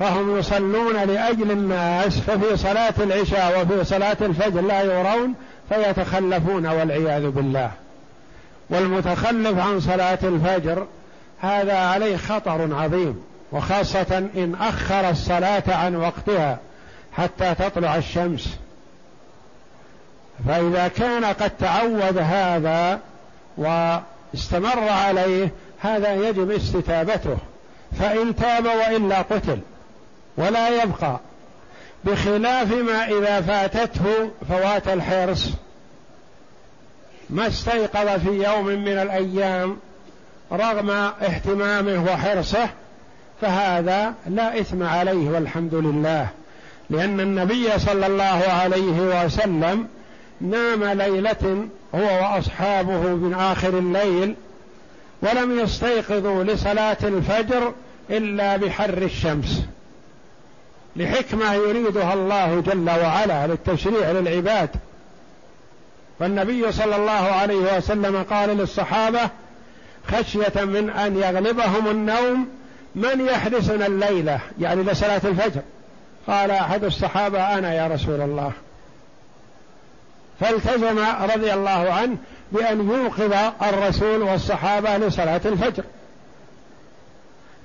فهم 0.03 0.37
يصلون 0.37 0.95
لأجل 0.95 1.51
الناس 1.51 2.19
ففي 2.19 2.57
صلاة 2.57 2.93
العشاء 2.99 3.61
وفي 3.61 3.83
صلاة 3.83 4.17
الفجر 4.21 4.61
لا 4.61 4.81
يرون 4.81 5.33
فيتخلفون 5.69 6.65
والعياذ 6.65 7.29
بالله. 7.29 7.71
والمتخلف 8.69 9.59
عن 9.59 9.79
صلاة 9.79 10.19
الفجر 10.23 10.87
هذا 11.39 11.77
عليه 11.77 12.17
خطر 12.17 12.75
عظيم 12.75 13.23
وخاصة 13.51 14.17
إن 14.17 14.55
أخر 14.61 15.09
الصلاة 15.09 15.63
عن 15.67 15.95
وقتها 15.95 16.57
حتى 17.13 17.55
تطلع 17.55 17.95
الشمس. 17.95 18.57
فإذا 20.47 20.87
كان 20.87 21.25
قد 21.25 21.51
تعود 21.59 22.17
هذا 22.17 22.99
واستمر 23.57 24.89
عليه 24.89 25.51
هذا 25.79 26.13
يجب 26.13 26.51
استتابته. 26.51 27.37
فإن 27.99 28.35
تاب 28.35 28.65
وإلا 28.65 29.21
قتل. 29.21 29.59
ولا 30.37 30.83
يبقى. 30.83 31.19
بخلاف 32.03 32.73
ما 32.73 33.07
إذا 33.07 33.41
فاتته 33.41 34.31
فوات 34.49 34.87
الحرص. 34.87 35.49
ما 37.29 37.47
استيقظ 37.47 38.19
في 38.19 38.43
يوم 38.43 38.65
من 38.65 38.97
الأيام 38.97 39.77
رغم 40.51 40.89
اهتمامه 40.89 42.03
وحرصه 42.13 42.69
فهذا 43.41 44.13
لا 44.27 44.59
إثم 44.59 44.83
عليه 44.83 45.29
والحمد 45.29 45.75
لله. 45.75 46.27
لأن 46.89 47.19
النبي 47.19 47.79
صلى 47.79 48.07
الله 48.07 48.43
عليه 48.47 49.25
وسلم 49.25 49.87
نام 50.41 50.83
ليلة 50.83 51.67
هو 51.95 52.21
وأصحابه 52.21 52.99
من 52.99 53.33
آخر 53.33 53.77
الليل 53.77 54.35
ولم 55.21 55.59
يستيقظوا 55.59 56.43
لصلاة 56.43 56.97
الفجر 57.03 57.73
إلا 58.09 58.57
بحر 58.57 58.97
الشمس. 58.97 59.61
لحكمة 60.95 61.53
يريدها 61.53 62.13
الله 62.13 62.59
جل 62.59 62.89
وعلا 62.89 63.47
للتشريع 63.47 64.11
للعباد. 64.11 64.69
فالنبي 66.19 66.71
صلى 66.71 66.95
الله 66.95 67.11
عليه 67.11 67.77
وسلم 67.77 68.23
قال 68.23 68.49
للصحابة 68.49 69.29
خشية 70.07 70.63
من 70.63 70.89
أن 70.89 71.17
يغلبهم 71.17 71.87
النوم 71.87 72.47
من 72.95 73.25
يحرسنا 73.25 73.85
الليلة 73.85 74.39
يعني 74.59 74.83
لصلاة 74.83 75.21
الفجر. 75.25 75.61
قال 76.27 76.51
أحد 76.51 76.83
الصحابة 76.83 77.57
أنا 77.57 77.73
يا 77.73 77.87
رسول 77.87 78.21
الله. 78.21 78.51
فالتزم 80.39 80.99
رضي 81.33 81.53
الله 81.53 81.93
عنه 81.93 82.17
بأن 82.51 82.89
يوقظ 82.89 83.33
الرسول 83.61 84.21
والصحابة 84.21 84.97
لصلاة 84.97 85.41
الفجر. 85.45 85.83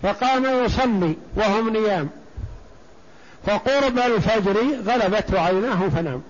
فقام 0.02 0.64
يصلي 0.64 1.14
وهم 1.36 1.68
نيام. 1.68 2.08
فقرب 3.48 3.98
الفجر 3.98 4.56
غلبته 4.86 5.40
عيناه 5.40 5.88
فنام. 5.88 6.22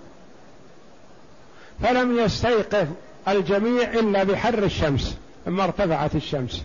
فلم 1.83 2.19
يستيقظ 2.19 2.87
الجميع 3.27 3.93
إلا 3.93 4.23
بحر 4.23 4.57
الشمس 4.63 5.17
لما 5.47 5.63
ارتفعت 5.63 6.15
الشمس. 6.15 6.63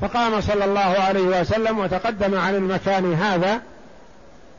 فقام 0.00 0.40
صلى 0.40 0.64
الله 0.64 0.80
عليه 0.80 1.40
وسلم 1.40 1.78
وتقدم 1.78 2.38
عن 2.38 2.54
المكان 2.54 3.14
هذا 3.14 3.60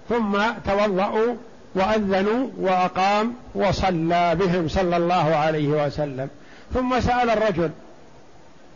ثم 0.10 0.38
توضأوا 0.66 1.36
وأذنوا 1.76 2.48
وأقام 2.58 3.34
وصلى 3.56 4.36
بهم 4.36 4.68
صلى 4.68 4.98
الله 4.98 5.36
عليه 5.36 5.68
وسلم. 5.68 6.30
ثم 6.74 7.00
سأل 7.00 7.30
الرجل 7.30 7.72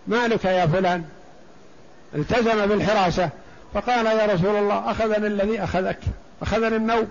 ما 0.08 0.28
لك 0.28 0.46
يا 0.46 0.68
فلان؟ 0.68 1.04
التزم 2.16 2.66
بالحراسة. 2.66 3.30
فقال 3.74 4.06
يا 4.06 4.26
رسول 4.26 4.56
الله 4.56 4.92
أخذني 4.92 5.28
الذي 5.28 5.64
أخذك 5.64 6.00
أخذني 6.42 6.76
النوم. 6.76 7.08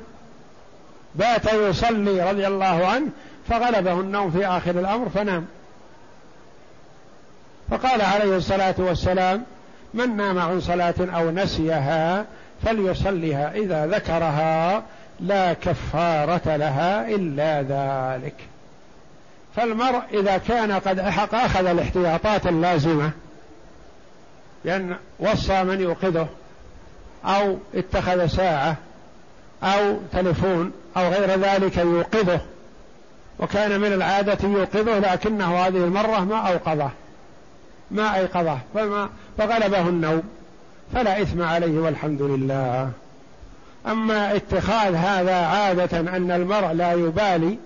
بات 1.14 1.52
يصلي 1.52 2.30
رضي 2.30 2.46
الله 2.46 2.86
عنه 2.86 3.06
فغلبه 3.48 3.92
النوم 3.92 4.30
في 4.30 4.46
آخر 4.46 4.70
الأمر 4.70 5.08
فنام. 5.08 5.46
فقال 7.70 8.02
عليه 8.02 8.36
الصلاة 8.36 8.74
والسلام 8.78 9.44
من 9.94 10.16
نام 10.16 10.38
عن 10.38 10.60
صلاة 10.60 10.94
أو 11.00 11.30
نسيها 11.30 12.24
فليصليها 12.64 13.52
إذا 13.52 13.86
ذكرها 13.86 14.82
لا 15.20 15.52
كفارة 15.52 16.56
لها 16.56 17.08
إلا 17.08 17.62
ذلك. 17.62 18.34
فالمرء 19.56 20.02
إذا 20.12 20.38
كان 20.38 20.72
قد 20.72 20.98
أحق 20.98 21.34
أخذ 21.34 21.66
الاحتياطات 21.66 22.46
اللازمة 22.46 23.10
لأن 24.64 24.96
وصى 25.20 25.64
من 25.64 25.80
يوقظه. 25.80 26.26
أو 27.24 27.56
اتخذ 27.74 28.26
ساعة 28.26 28.76
أو 29.62 29.96
تلفون 30.12 30.72
أو 30.96 31.08
غير 31.08 31.40
ذلك 31.40 31.76
يوقظه 31.76 32.40
وكان 33.38 33.80
من 33.80 33.92
العادة 33.92 34.48
يوقظه 34.48 34.98
لكنه 34.98 35.56
هذه 35.56 35.76
المرة 35.76 36.20
ما 36.20 36.36
أوقظه 36.36 36.90
ما 37.90 38.16
أيقظه 38.16 38.58
فما 38.74 39.08
فغلبه 39.38 39.88
النوم 39.88 40.22
فلا 40.94 41.22
إثم 41.22 41.42
عليه 41.42 41.78
والحمد 41.78 42.22
لله. 42.22 42.90
أما 43.86 44.36
اتخاذ 44.36 44.94
هذا 44.94 45.34
عادة 45.34 46.00
أن 46.00 46.30
المرء 46.30 46.72
لا 46.72 46.92
يبالي 46.92 47.58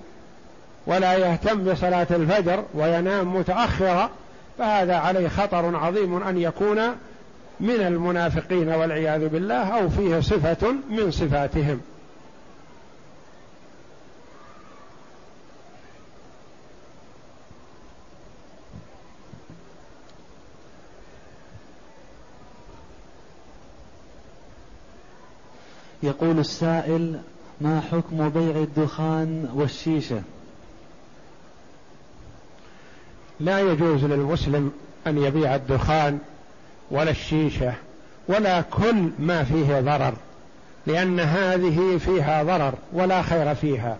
ولا 0.86 1.14
يهتم 1.14 1.64
بصلاة 1.64 2.06
الفجر 2.10 2.64
وينام 2.74 3.36
متأخرا 3.36 4.10
فهذا 4.58 4.96
عليه 4.96 5.28
خطر 5.28 5.76
عظيم 5.76 6.22
أن 6.22 6.38
يكون 6.38 6.80
من 7.60 7.70
المنافقين 7.70 8.68
والعياذ 8.68 9.28
بالله 9.28 9.80
أو 9.80 9.88
فيه 9.88 10.20
صفة 10.20 10.72
من 10.90 11.10
صفاتهم. 11.10 11.80
يقول 26.02 26.38
السائل 26.38 27.20
ما 27.60 27.80
حكم 27.80 28.28
بيع 28.28 28.56
الدخان 28.56 29.50
والشيشة؟ 29.54 30.22
لا 33.40 33.60
يجوز 33.60 34.04
للمسلم 34.04 34.72
أن 35.06 35.18
يبيع 35.18 35.54
الدخان 35.54 36.18
ولا 36.90 37.10
الشيشة 37.10 37.72
ولا 38.28 38.60
كل 38.60 39.10
ما 39.18 39.44
فيه 39.44 39.80
ضرر 39.80 40.14
لأن 40.86 41.20
هذه 41.20 41.98
فيها 41.98 42.42
ضرر 42.42 42.74
ولا 42.92 43.22
خير 43.22 43.54
فيها. 43.54 43.96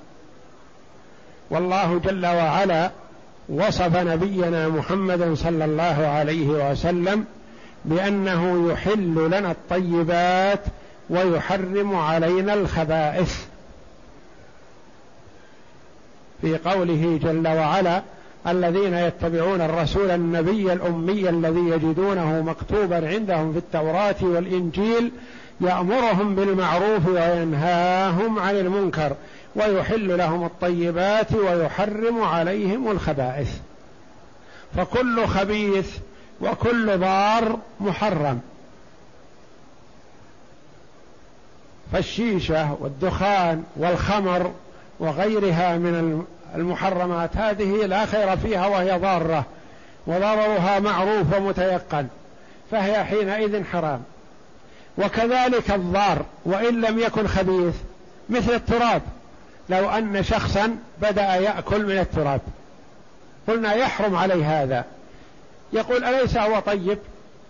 والله 1.51 1.99
جل 1.99 2.27
وعلا 2.27 2.91
وصف 3.49 3.97
نبينا 3.97 4.69
محمدا 4.69 5.35
صلى 5.35 5.65
الله 5.65 6.07
عليه 6.07 6.47
وسلم 6.71 7.25
بأنه 7.85 8.73
يحل 8.73 9.31
لنا 9.31 9.51
الطيبات 9.51 10.61
ويحرم 11.11 11.97
علينا 11.97 12.55
الخبائث. 12.55 13.45
في 16.41 16.57
قوله 16.57 17.19
جل 17.23 17.49
وعلا 17.49 18.03
الذين 18.49 18.95
يتبعون 18.95 19.61
الرسول 19.61 20.11
النبي 20.11 20.73
الأمي 20.73 21.29
الذي 21.29 21.61
يجدونه 21.61 22.41
مكتوبا 22.43 23.09
عندهم 23.09 23.53
في 23.53 23.59
التوراة 23.59 24.17
والإنجيل 24.23 25.11
يأمرهم 25.61 26.35
بالمعروف 26.35 27.07
وينهاهم 27.07 28.39
عن 28.39 28.57
المنكر 28.57 29.13
ويحل 29.57 30.19
لهم 30.19 30.45
الطيبات 30.45 31.33
ويحرم 31.33 32.23
عليهم 32.23 32.91
الخبائث. 32.91 33.51
فكل 34.77 35.27
خبيث 35.27 35.97
وكل 36.41 36.99
ضار 36.99 37.59
محرم. 37.81 38.41
فالشيشة 41.93 42.77
والدخان 42.81 43.65
والخمر 43.77 44.53
وغيرها 45.01 45.79
من 45.79 46.25
المحرمات. 46.55 47.37
هذه 47.37 47.87
لا 47.87 48.07
خير 48.07 48.37
فيها 48.37 48.67
وهي 48.67 48.99
ضارة 48.99 49.45
وضررها 50.07 50.79
معروف 50.79 51.37
ومتيقن 51.37 52.07
فهي 52.71 53.05
حينئذ 53.05 53.65
حرام. 53.65 54.03
وكذلك 54.99 55.71
الضار 55.71 56.25
وإن 56.45 56.81
لم 56.81 56.99
يكن 56.99 57.27
خبيث 57.27 57.75
مثل 58.29 58.55
التراب. 58.55 59.03
لو 59.69 59.91
أن 59.91 60.23
شخصا 60.23 60.77
بدأ 61.03 61.35
يأكل 61.35 61.87
من 61.87 61.99
التراب. 61.99 62.41
قلنا 63.49 63.75
يحرم 63.75 64.17
عليه 64.17 64.63
هذا. 64.63 64.85
يقول 65.73 66.05
أليس 66.05 66.37
هو 66.37 66.61
طيب؟ 66.61 66.99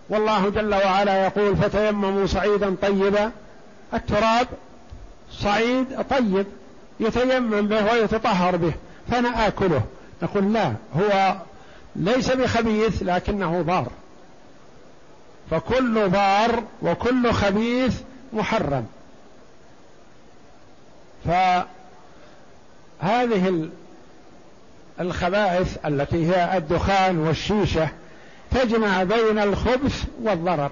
والله 0.09 0.49
جل 0.49 0.75
وعلا 0.75 1.25
يقول 1.25 1.57
فتيمموا 1.57 2.25
صعيدا 2.25 2.75
طيبا. 2.81 3.31
التراب 3.93 4.47
صعيد 5.31 5.85
طيب 6.09 6.45
يتيمم 6.99 7.67
به 7.67 7.93
ويتطهر 7.93 8.55
به. 8.55 8.73
فأنا 9.11 9.47
آكله. 9.47 9.81
نقول 10.23 10.53
لا 10.53 10.73
هو 10.95 11.35
ليس 11.95 12.31
بخبيث 12.31 13.03
لكنه 13.03 13.61
ضار. 13.61 13.87
فكل 15.51 16.09
ضار 16.09 16.63
وكل 16.81 17.31
خبيث 17.31 18.01
محرم. 18.33 18.85
فهذه 21.25 21.65
الخبائث 24.99 25.77
التي 25.85 26.31
هي 26.31 26.57
الدخان 26.57 27.19
والشيشة 27.19 27.89
تجمع 28.51 29.03
بين 29.03 29.39
الخبث 29.39 30.03
والضرر. 30.23 30.71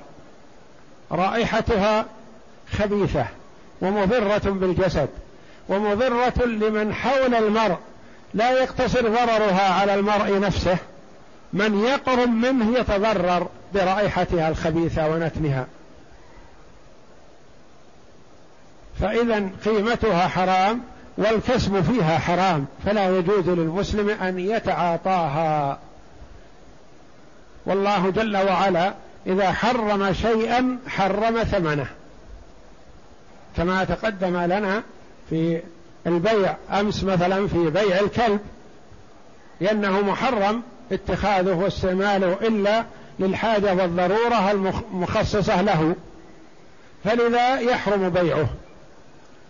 رائحتها 1.11 2.05
خبيثة 2.71 3.25
ومضرة 3.81 4.41
بالجسد 4.45 5.09
ومضرة 5.69 6.45
لمن 6.45 6.93
حول 6.93 7.35
المرء. 7.35 7.77
لا 8.35 8.51
يقتصر 8.51 9.01
ضررها 9.01 9.73
على 9.73 9.93
المرء 9.95 10.39
نفسه. 10.39 10.77
من 11.53 11.79
يقرب 11.79 12.29
منه 12.29 12.79
يتضرر 12.79 13.47
برائحتها 13.73 14.49
الخبيثة 14.49 15.09
ونتنها. 15.09 15.67
فإذا 19.01 19.49
قيمتها 19.65 20.27
حرام 20.27 20.81
والكسب 21.17 21.81
فيها 21.81 22.17
حرام 22.17 22.65
فلا 22.85 23.17
يجوز 23.17 23.49
للمسلم 23.49 24.09
أن 24.09 24.39
يتعاطاها. 24.39 25.79
والله 27.65 28.09
جل 28.09 28.37
وعلا 28.37 28.93
إذا 29.27 29.51
حرم 29.51 30.13
شيئا 30.13 30.77
حرم 30.87 31.43
ثمنه. 31.43 31.87
كما 33.57 33.83
تقدم 33.83 34.37
لنا 34.37 34.83
في 35.29 35.61
البيع 36.07 36.55
أمس 36.71 37.03
مثلا 37.03 37.47
في 37.47 37.69
بيع 37.69 37.99
الكلب 37.99 38.39
لأنه 39.61 40.01
محرم 40.01 40.61
اتخاذه 40.91 41.53
واستعماله 41.53 42.33
إلا 42.41 42.83
للحاجة 43.19 43.73
والضرورة 43.73 44.51
المخصصة 44.51 45.61
له. 45.61 45.95
فلذا 47.03 47.59
يحرم 47.59 48.09
بيعه 48.09 48.47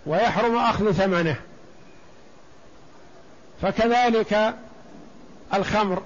ويحرم 0.05 0.57
أخذ 0.57 0.91
ثمنه. 0.91 1.35
فكذلك 3.61 4.53
الخمر 5.53 6.01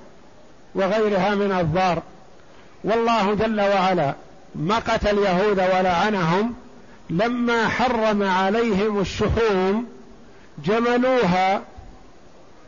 وغيرها 0.75 1.35
من 1.35 1.51
الضار. 1.51 2.01
والله 2.83 3.33
جل 3.35 3.61
وعلا 3.61 4.13
مقت 4.55 5.05
اليهود 5.05 5.59
ولعنهم 5.59 6.53
لما 7.09 7.67
حرم 7.67 8.23
عليهم 8.23 8.99
الشحوم 8.99 9.98
جملوها 10.65 11.61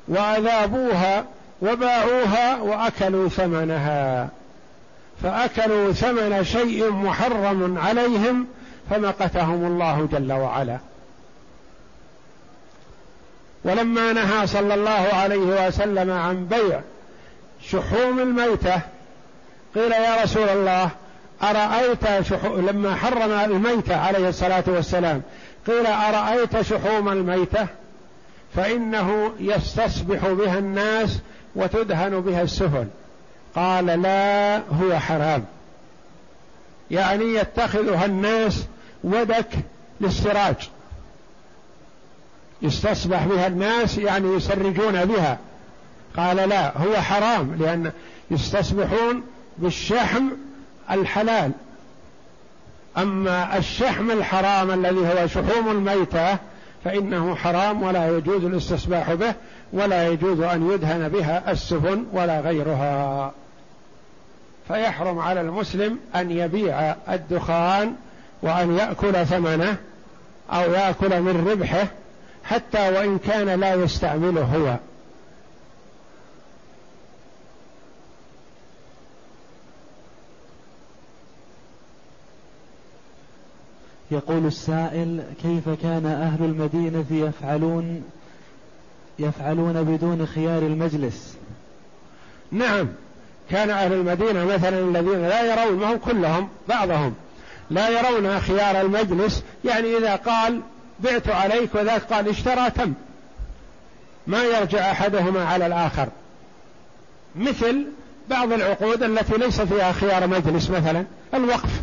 وأذابوها 0.08 1.26
وباعوها 1.62 2.62
وأكلوا 2.62 3.30
ثمنها. 3.30 4.30
فأكلوا 5.24 5.92
ثمن 5.92 6.44
شيء 6.44 6.92
محرم 6.92 7.78
عليهم 7.78 8.48
فمقتهم 8.90 9.66
الله 9.66 10.08
جل 10.12 10.32
وعلا. 10.32 10.78
ولما 13.64 14.14
نهى 14.14 14.48
صلى 14.48 14.74
الله 14.74 15.08
عليه 15.14 15.68
وسلم 15.68 16.12
عن 16.12 16.46
بيع 16.46 16.82
شحوم 17.70 18.20
الميتة 18.20 18.82
قيل 19.76 19.92
يا 19.92 20.24
رسول 20.24 20.50
الله 20.50 20.90
أرأيت 21.44 22.26
شحوم 22.30 22.70
لما 22.70 22.96
حرم 22.96 23.32
الميتة 23.32 23.96
عليه 23.96 24.30
الصلاة 24.30 24.64
والسلام 24.68 25.22
قيل 25.68 25.88
أرأيت 25.88 26.62
شحوم 26.62 27.10
الميتة؟ 27.10 27.68
فإنه 28.56 29.34
يستصبح 29.40 30.28
بها 30.28 30.60
الناس 30.60 31.20
وتدهن 31.56 32.22
بها 32.22 32.42
السفن. 32.42 32.88
قال 33.56 33.86
لا 33.86 34.58
هو 34.58 35.00
حرام. 35.00 35.46
يعني 36.92 37.34
يتخذها 37.34 38.06
الناس 38.06 38.66
ودك 39.04 39.50
للسراج. 40.02 40.70
يستصبح 42.62 43.26
بها 43.26 43.48
الناس 43.48 43.98
يعني 43.98 44.36
يسرجون 44.36 45.06
بها. 45.06 45.38
قال 46.18 46.38
لا 46.38 46.78
هو 46.78 46.96
حرام 46.96 47.56
لأن 47.60 47.92
يستصبحون 48.32 49.24
بالشحم 49.58 50.24
الحلال. 50.92 51.52
أما 52.98 53.58
الشحم 53.58 54.12
الحرام 54.12 54.72
الذي 54.72 55.00
هو 55.00 55.28
شحوم 55.28 55.72
الميتة 55.72 56.38
فإنه 56.86 57.36
حرام 57.36 57.84
ولا 57.84 58.18
يجوز 58.18 58.46
الاستصباح 58.46 59.14
به 59.14 59.34
ولا 59.74 60.08
يجوز 60.08 60.40
أن 60.40 60.72
يدهن 60.72 61.10
بها 61.10 61.52
السفن 61.52 62.06
ولا 62.14 62.40
غيرها. 62.40 63.32
فيحرم 64.68 65.20
على 65.20 65.42
المسلم 65.42 66.00
أن 66.16 66.32
يبيع 66.32 66.96
الدخان 67.10 67.94
وأن 68.42 68.78
يأكل 68.78 69.26
ثمنه 69.26 69.76
أو 70.52 70.72
يأكل 70.72 71.22
من 71.22 71.48
ربحه 71.52 71.88
حتى 72.44 72.90
وإن 72.90 73.18
كان 73.18 73.60
لا 73.60 73.74
يستعمله 73.74 74.42
هو. 74.42 74.91
يقول 84.12 84.46
السائل 84.46 85.24
كيف 85.44 85.70
كان 85.84 86.06
أهل 86.06 86.44
المدينة 86.46 87.06
يفعلون 87.12 88.04
يفعلون 89.20 89.84
بدون 89.84 90.26
خيار 90.26 90.62
المجلس؟ 90.62 91.36
نعم 92.52 92.88
كان 93.50 93.70
أهل 93.70 93.94
المدينة 93.94 94.46
مثلا 94.46 94.80
الذين 94.80 95.22
لا 95.22 95.42
يرون 95.44 95.80
ما 95.80 95.94
هم 95.94 95.98
كلهم 95.98 96.50
بعضهم 96.70 97.14
لا 97.70 97.90
يرون 97.90 98.40
خيار 98.40 98.82
المجلس 98.82 99.44
يعني 99.66 99.98
إذا 99.98 100.16
قال 100.16 100.62
بعت 101.00 101.30
عليك 101.30 101.76
وذاك 101.76 102.14
قال 102.14 102.30
اشترى 102.30 102.70
تم 102.70 102.94
ما 104.28 104.44
يرجع 104.44 104.92
أحدهما 104.92 105.46
على 105.46 105.66
الآخر. 105.66 106.08
مثل 107.36 107.86
بعض 108.30 108.52
العقود 108.52 109.04
التي 109.04 109.38
ليس 109.38 109.62
فيها 109.62 109.92
خيار 109.92 110.28
مجلس 110.28 110.70
مثلا 110.70 111.06
الوقف. 111.34 111.82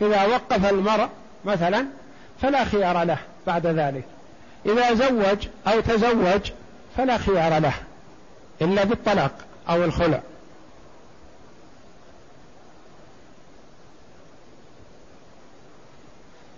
إذا 0.00 0.26
وقف 0.26 0.70
المرء 0.70 1.08
مثلا 1.44 1.86
فلا 2.42 2.64
خيار 2.64 3.02
له 3.04 3.18
بعد 3.46 3.66
ذلك. 3.66 4.04
إذا 4.66 4.94
زوج 4.94 5.48
أو 5.66 5.80
تزوج 5.80 6.50
فلا 6.96 7.18
خيار 7.18 7.58
له 7.58 7.74
إلا 8.62 8.84
بالطلاق 8.84 9.32
أو 9.68 9.84
الخلع. 9.84 10.20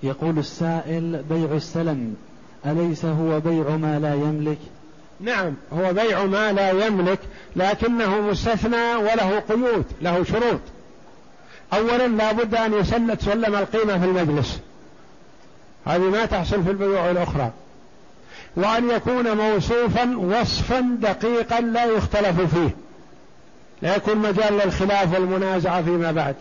يقول 0.03 0.39
السائل 0.39 1.23
بيع 1.31 1.53
السلم 1.53 2.17
أليس 2.67 3.05
هو 3.05 3.41
بيع 3.41 3.77
ما 3.77 3.99
لا 3.99 4.15
يملك؟ 4.15 4.59
نعم 5.21 5.55
هو 5.73 5.93
بيع 5.93 6.25
ما 6.25 6.53
لا 6.53 6.87
يملك 6.87 7.19
لكنه 7.57 8.21
مستثنى 8.21 8.95
وله 8.95 9.39
قيود 9.39 9.85
له 10.03 10.25
شروط. 10.25 10.61
أولا 11.73 12.09
لا 12.09 12.33
بد 12.33 12.55
أن 12.55 12.75
يسلم 12.75 13.55
القيمة 13.55 13.99
في 13.99 14.05
المجلس. 14.05 14.61
هذه 15.85 16.11
ما 16.11 16.27
تحصل 16.27 16.65
في 16.65 16.71
البيوع 16.71 17.11
الأخرى. 17.11 17.51
وأن 18.57 18.91
يكون 18.91 19.37
موصوفا 19.37 20.17
وصفا 20.17 20.81
دقيقا 21.01 21.61
لا 21.61 21.85
يختلف 21.85 22.55
فيه. 22.55 22.71
لا 23.83 23.97
يكون 23.97 24.17
مجال 24.17 24.55
للخلاف 24.55 25.15
والمنازعة 25.15 25.83
فيما 25.83 26.13
بعد. 26.13 26.35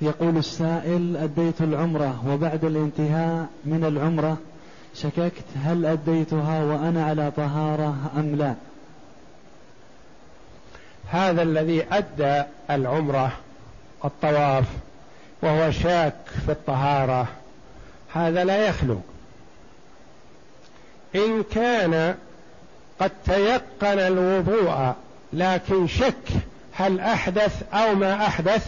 يقول 0.00 0.36
السائل 0.36 1.16
أديت 1.16 1.60
العمرة 1.60 2.22
وبعد 2.28 2.64
الانتهاء 2.64 3.46
من 3.64 3.84
العمرة 3.84 4.38
شككت 4.94 5.44
هل 5.64 5.86
أديتها 5.86 6.64
وأنا 6.64 7.04
على 7.04 7.30
طهارة 7.36 7.96
أم 8.16 8.34
لا؟ 8.36 8.54
هذا 11.08 11.42
الذي 11.42 11.84
أدى 11.92 12.42
العمرة 12.70 13.32
الطواف 14.04 14.64
وهو 15.42 15.70
شاك 15.70 16.14
في 16.46 16.52
الطهارة 16.52 17.28
هذا 18.12 18.44
لا 18.44 18.68
يخلو. 18.68 19.00
إن 21.14 21.42
كان 21.42 22.14
قد 23.00 23.10
تيقن 23.24 23.98
الوضوء 23.98 24.94
لكن 25.32 25.86
شك 25.86 26.28
هل 26.72 27.00
أحدث 27.00 27.62
أو 27.72 27.94
ما 27.94 28.26
أحدث 28.26 28.66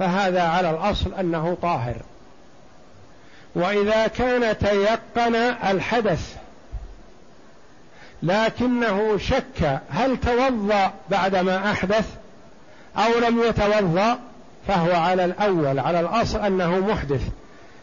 فهذا 0.00 0.42
على 0.42 0.70
الأصل 0.70 1.14
أنه 1.14 1.56
طاهر. 1.62 1.96
وإذا 3.54 4.06
كان 4.06 4.58
تيقن 4.58 5.34
الحدث 5.70 6.36
لكنه 8.22 9.18
شك 9.18 9.80
هل 9.90 10.16
توضأ 10.16 10.92
بعدما 11.10 11.70
أحدث 11.70 12.06
أو 12.96 13.18
لم 13.28 13.42
يتوضأ 13.42 14.18
فهو 14.68 14.92
على 14.92 15.24
الأول 15.24 15.78
على 15.78 16.00
الأصل 16.00 16.38
أنه 16.38 16.78
محدث. 16.78 17.22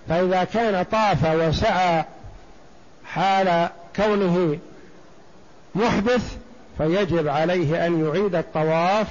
فإذا 0.09 0.43
كان 0.43 0.83
طاف 0.83 1.25
وسعى 1.35 2.03
حال 3.05 3.69
كونه 3.95 4.57
محدث 5.75 6.37
فيجب 6.77 7.27
عليه 7.27 7.85
أن 7.85 8.05
يعيد 8.05 8.35
الطواف 8.35 9.07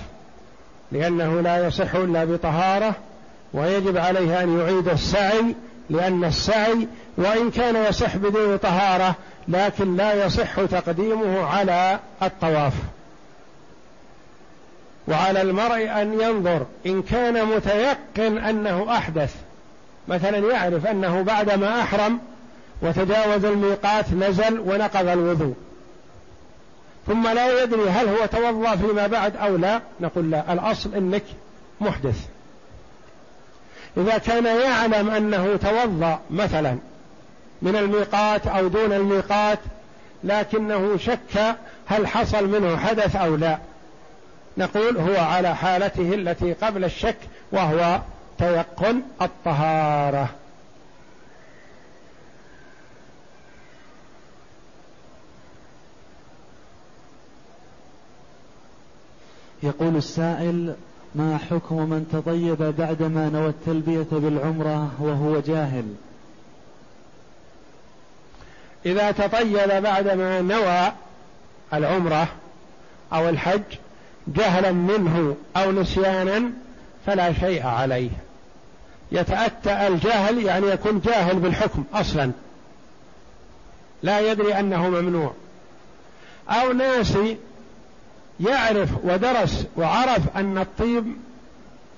لأنه 0.93 1.41
لا 1.41 1.67
يصح 1.67 1.95
إلا 1.95 2.25
بطهارة 2.25 2.95
ويجب 3.55 3.97
عليه 3.97 4.43
أن 4.43 4.59
يعيد 4.59 4.89
السعي 4.89 5.55
لأن 5.91 6.25
السعي 6.25 6.89
وإن 7.17 7.51
كان 7.51 7.77
يصح 7.77 8.17
بدون 8.17 8.57
طهارة 8.57 9.15
لكن 9.49 9.97
لا 9.97 10.27
يصح 10.27 10.65
تقديمه 10.65 11.45
على 11.45 11.99
الطواف. 12.23 12.73
وعلى 15.09 15.43
المرء 15.43 16.03
أن 16.03 16.21
ينظر 16.21 16.67
إن 16.87 17.03
كان 17.03 17.47
متيقن 17.47 18.39
أنه 18.39 18.87
أحدث. 18.97 19.35
مثلا 20.09 20.39
يعرف 20.39 20.87
أنه 20.87 21.23
بعدما 21.23 21.81
أحرم 21.81 22.19
وتجاوز 22.83 23.45
الميقات 23.45 24.13
نزل 24.13 24.61
ونقض 24.61 25.09
الوضوء. 25.09 25.55
ثم 27.07 27.29
لا 27.29 27.63
يدري 27.63 27.91
هل 27.91 28.09
هو 28.09 28.27
توضأ 28.27 28.77
فيما 28.77 29.07
بعد 29.07 29.37
أو 29.37 29.57
لا. 29.57 29.81
نقول 30.01 30.31
لا 30.31 30.53
الأصل 30.53 30.95
أنك 30.95 31.23
محدث. 31.81 32.27
إذا 33.97 34.19
كان 34.19 34.47
يعلم 34.47 35.11
أنه 35.11 35.57
توضأ 35.57 36.19
مثلا 36.31 36.79
من 37.63 37.77
الميقات 37.77 38.47
أو 38.47 38.69
دون 38.69 38.93
الميقات 38.93 39.59
لكنه 40.25 40.97
شك 40.97 41.57
هل 41.87 42.07
حصل 42.07 42.49
منه 42.49 42.77
حدث 42.77 43.17
أو 43.17 43.37
لا. 43.37 43.59
نقول 44.59 44.97
هو 44.97 45.25
على 45.25 45.57
حالته 45.57 46.15
التي 46.15 46.53
قبل 46.53 46.85
الشك 46.85 47.17
وهو 47.53 48.01
تيقن 48.39 49.03
الطهارة. 49.23 50.29
يقول 59.67 59.97
السائل 59.97 60.75
ما 61.15 61.39
حكم 61.51 61.77
من 61.77 62.09
تطيب 62.13 62.75
بعدما 62.79 63.29
نوى 63.29 63.49
التلبية 63.49 64.07
بالعمرة 64.13 64.91
وهو 65.01 65.41
جاهل؟ 65.41 65.85
إذا 68.87 69.11
تطيب 69.11 69.83
بعدما 69.83 70.41
نوى 70.41 70.93
العمرة 71.75 72.29
أو 73.13 73.29
الحج 73.29 73.63
جهلا 74.29 74.73
منه 74.73 75.37
أو 75.57 75.73
نسيانا 75.73 76.51
فلا 77.07 77.33
شيء 77.33 77.67
عليه. 77.67 78.11
يتأتى 79.13 79.87
الجهل 79.87 80.43
يعني 80.43 80.67
يكون 80.67 81.01
جاهل 81.01 81.37
بالحكم 81.37 81.85
أصلا. 81.95 82.31
لا 84.03 84.21
يدري 84.21 84.59
أنه 84.59 84.89
ممنوع. 84.89 85.33
أو 86.49 86.73
ناسي 86.73 87.37
يعرف 88.41 88.91
ودرس 89.05 89.67
وعرف 89.77 90.37
أن 90.37 90.59
الطيب 90.59 91.17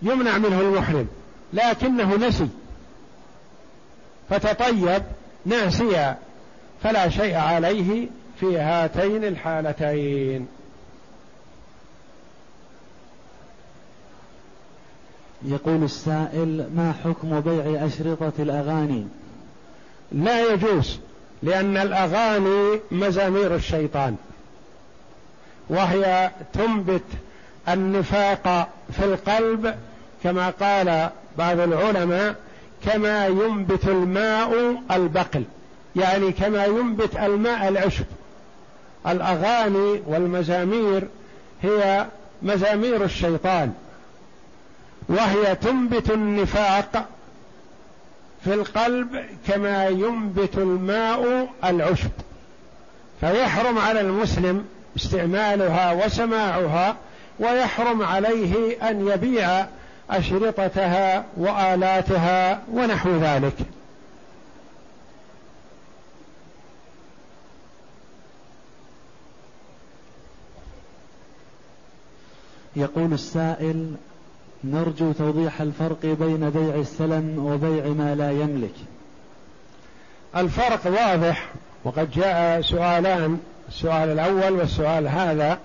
يمنع 0.03 0.39
منه 0.39 0.61
المحرم 0.61 1.07
لكنه 1.53 2.17
نسي. 2.17 2.49
فتطيب 4.31 5.03
ناسيا 5.47 6.19
فلا 6.83 7.09
شيء 7.09 7.35
عليه 7.37 8.07
في 8.41 8.59
هاتين 8.59 9.25
الحالتين. 9.25 10.47
يقول 15.45 15.85
السائل 15.85 16.71
ما 16.77 16.95
حكم 17.05 17.41
بيع 17.41 17.87
أشرطة 17.87 18.33
الأغاني؟ 18.39 19.07
لا 20.13 20.53
يجوز 20.53 20.99
لأن 21.43 21.77
الأغاني 21.77 22.81
مزامير 22.91 23.55
الشيطان. 23.55 24.17
وهي 25.69 26.31
تنبت 26.53 27.05
النفاق 27.69 28.69
في 28.93 29.05
القلب 29.05 29.75
كما 30.23 30.51
قال 30.51 31.11
بعض 31.39 31.61
العلماء 31.61 32.35
كما 32.85 33.27
ينبت 33.27 33.85
الماء 33.85 34.83
البقل. 34.91 35.45
يعني 35.97 36.33
كما 36.33 36.65
ينبت 36.65 37.17
الماء 37.17 37.69
العشب. 37.69 38.05
الأغاني 39.07 40.03
والمزامير 40.07 41.09
هي 41.63 42.07
مزامير 42.43 43.05
الشيطان. 43.05 43.73
وهي 45.09 45.55
تنبت 45.55 46.11
النفاق 46.11 47.09
في 48.45 48.55
القلب 48.55 49.25
كما 49.49 49.87
ينبت 49.87 50.59
الماء 50.59 51.49
العشب. 51.65 52.11
فيحرم 53.21 53.79
على 53.79 54.01
المسلم 54.01 54.65
استعمالها 54.99 55.93
وسماعها 55.93 56.97
ويحرم 57.41 58.03
عليه 58.03 58.83
أن 58.91 59.09
يبيع 59.09 59.67
أشرطتها 60.11 61.25
وآلاتها 61.37 62.63
ونحو 62.73 63.11
ذلك. 63.17 63.55
يقول 72.77 73.13
السائل 73.13 73.95
نرجو 74.65 75.13
توضيح 75.13 75.61
الفرق 75.61 75.99
بين 76.03 76.51
بيع 76.51 76.75
السلم 76.75 77.39
وبيع 77.39 77.87
ما 77.87 78.15
لا 78.15 78.31
يملك. 78.31 78.75
الفرق 80.37 80.87
واضح 80.87 81.49
وقد 81.85 82.11
جاء 82.11 82.61
سؤالان. 82.61 83.41
السؤال 83.69 84.09
الأول 84.09 84.53
والسؤال 84.53 85.09
هذا 85.09 85.59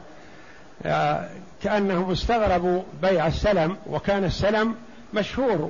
آه، 0.85 1.29
كأنهم 1.63 2.11
استغربوا 2.11 2.81
بيع 3.01 3.27
السلم 3.27 3.77
وكان 3.89 4.23
السلم 4.23 4.75
مشهور 5.13 5.69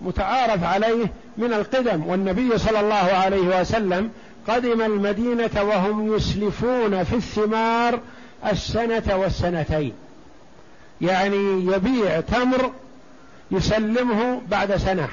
ومتعارف 0.00 0.64
عليه 0.64 1.06
من 1.36 1.52
القدم 1.52 2.06
والنبي 2.06 2.58
صلى 2.58 2.80
الله 2.80 2.94
عليه 2.94 3.60
وسلم 3.60 4.10
قدم 4.48 4.82
المدينة 4.82 5.62
وهم 5.62 6.16
يسلفون 6.16 7.04
في 7.04 7.16
الثمار 7.16 8.00
السنة 8.50 9.16
والسنتين. 9.16 9.92
يعني 11.00 11.66
يبيع 11.72 12.20
تمر 12.20 12.70
يسلمه 13.50 14.40
بعد 14.48 14.76
سنة. 14.76 15.08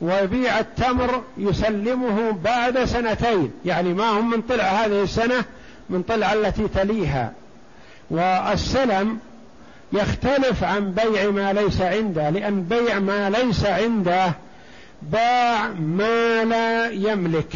ويبيع 0.00 0.58
التمر 0.58 1.22
يسلمه 1.38 2.30
بعد 2.30 2.84
سنتين. 2.84 3.52
يعني 3.64 3.94
ما 3.94 4.08
هم 4.08 4.30
من 4.30 4.42
طلع 4.42 4.64
هذه 4.64 5.02
السنة 5.02 5.44
من 5.90 6.02
طلع 6.02 6.32
التي 6.32 6.68
تليها. 6.68 7.32
والسلم 8.10 9.18
يختلف 9.92 10.64
عن 10.64 10.92
بيع 10.92 11.30
ما 11.30 11.52
ليس 11.52 11.80
عنده 11.80 12.30
لأن 12.30 12.62
بيع 12.62 12.98
ما 12.98 13.30
ليس 13.30 13.64
عنده 13.64 14.32
باع 15.02 15.68
ما 15.68 16.44
لا 16.44 16.90
يملك. 16.90 17.52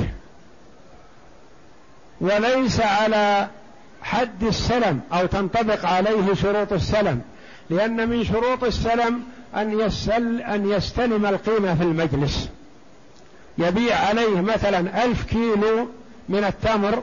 وليس 2.21 2.81
على 2.81 3.49
حد 4.03 4.45
السلم 4.45 5.01
أو 5.13 5.27
تنطبق 5.27 5.87
عليه 5.87 6.35
شروط 6.35 6.73
السلم. 6.73 7.21
لأن 7.71 8.09
من 8.09 8.25
شروط 8.25 8.65
السلم 8.65 9.23
أن 9.57 9.81
يسل 9.81 10.41
أن 10.41 10.71
يستلم 10.71 11.27
القيمة 11.27 11.75
في 11.75 11.83
المجلس. 11.83 12.49
يبيع 13.59 13.97
عليه 13.97 14.41
مثلا 14.41 15.05
ألف 15.05 15.25
كيلو 15.25 15.89
من 16.29 16.45
التمر 16.45 17.03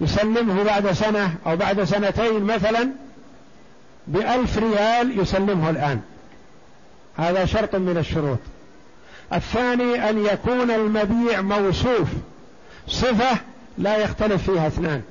يسلمه 0.00 0.64
بعد 0.64 0.92
سنة 0.92 1.34
أو 1.46 1.56
بعد 1.56 1.84
سنتين 1.84 2.44
مثلا 2.44 2.88
بألف 4.06 4.58
ريال 4.58 5.20
يسلمه 5.20 5.70
الآن. 5.70 6.00
هذا 7.16 7.44
شرط 7.44 7.74
من 7.74 7.96
الشروط. 7.98 8.38
الثاني 9.32 10.10
أن 10.10 10.24
يكون 10.24 10.70
المبيع 10.70 11.40
موصوف. 11.40 12.08
صفة 12.88 13.38
لا 13.78 13.96
يختلف 13.96 14.50
فيها 14.50 14.66
اثنان. 14.66 15.02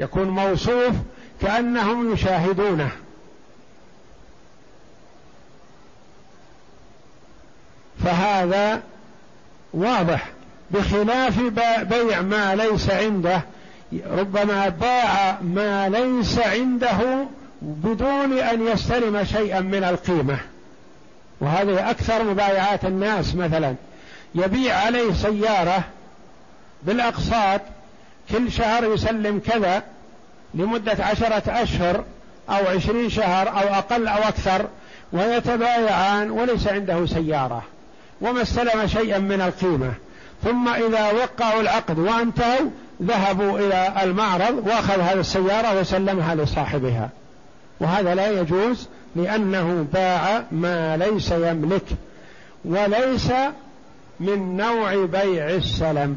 يكون 0.00 0.28
موصوف 0.28 0.92
كأنهم 1.40 2.12
يشاهدونه. 2.12 2.90
فهذا 8.06 8.82
واضح 9.74 10.28
بخلاف 10.70 11.40
بيع 11.82 12.22
ما 12.22 12.54
ليس 12.54 12.90
عنده. 12.90 13.40
ربما 14.10 14.68
باع 14.68 15.38
ما 15.42 15.88
ليس 15.88 16.38
عنده 16.38 17.26
بدون 17.62 18.38
أن 18.38 18.66
يستلم 18.66 19.24
شيئا 19.24 19.60
من 19.60 19.84
القيمة. 19.84 20.38
وهذه 21.40 21.90
أكثر 21.90 22.24
مبايعات 22.24 22.84
الناس 22.84 23.34
مثلا. 23.34 23.74
يبيع 24.34 24.76
عليه 24.76 25.12
سيارة 25.12 25.84
بالأقساط 26.82 27.60
كل 28.30 28.52
شهر 28.52 28.84
يسلم 28.94 29.38
كذا 29.38 29.82
لمدة 30.54 31.04
عشرة 31.04 31.62
أشهر 31.62 32.04
أو 32.50 32.66
عشرين 32.76 33.10
شهر 33.10 33.48
أو 33.48 33.74
أقل 33.74 34.08
أو 34.08 34.22
أكثر 34.22 34.66
ويتبايعان 35.12 36.30
وليس 36.30 36.66
عنده 36.66 37.06
سيارة. 37.06 37.62
وما 38.20 38.42
استلم 38.42 38.86
شيئا 38.86 39.18
من 39.18 39.40
القيمة. 39.40 39.92
ثم 40.44 40.68
إذا 40.68 41.12
وقعوا 41.12 41.60
العقد 41.60 41.98
وانتهوا 41.98 42.70
ذهبوا 43.02 43.58
إلى 43.58 43.92
المعرض 44.02 44.66
وأخذ 44.66 45.00
هذه 45.00 45.20
السيارة 45.20 45.80
وسلمها 45.80 46.34
لصاحبها. 46.34 47.10
وهذا 47.80 48.14
لا 48.14 48.40
يجوز 48.40 48.88
لأنه 49.16 49.86
باع 49.92 50.42
ما 50.52 50.96
ليس 50.96 51.30
يملك 51.30 51.84
وليس 52.64 53.32
من 54.20 54.56
نوع 54.56 55.04
بيع 55.04 55.50
السلم. 55.50 56.16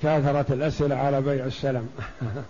تكاثرت 0.00 0.52
الأسئلة 0.52 0.96
على 0.96 1.20
بيع 1.20 1.44
السلم. 1.44 1.88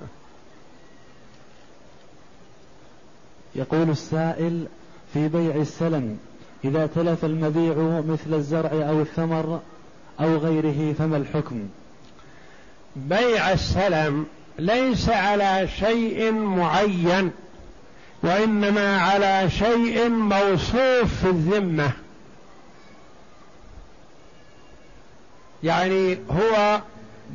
يقول 3.55 3.91
السائل 3.91 4.67
في 5.15 5.29
بيع 5.29 5.55
السلم 5.55 6.19
إذا 6.65 6.87
تلف 6.87 7.25
المبيع 7.25 8.03
مثل 8.09 8.35
الزرع 8.35 8.71
أو 8.89 9.01
الثمر 9.01 9.61
أو 10.21 10.37
غيره 10.37 10.93
فما 10.93 11.17
الحكم؟ 11.17 11.69
بيع 12.97 13.53
السلم 13.53 14.27
ليس 14.59 15.09
على 15.09 15.69
شيء 15.79 16.33
معين 16.33 17.31
وإنما 18.23 19.01
على 19.01 19.51
شيء 19.51 20.09
موصوف 20.09 21.15
في 21.23 21.31
الذمة. 21.31 21.93
يعني 25.63 26.19
هو 26.31 26.81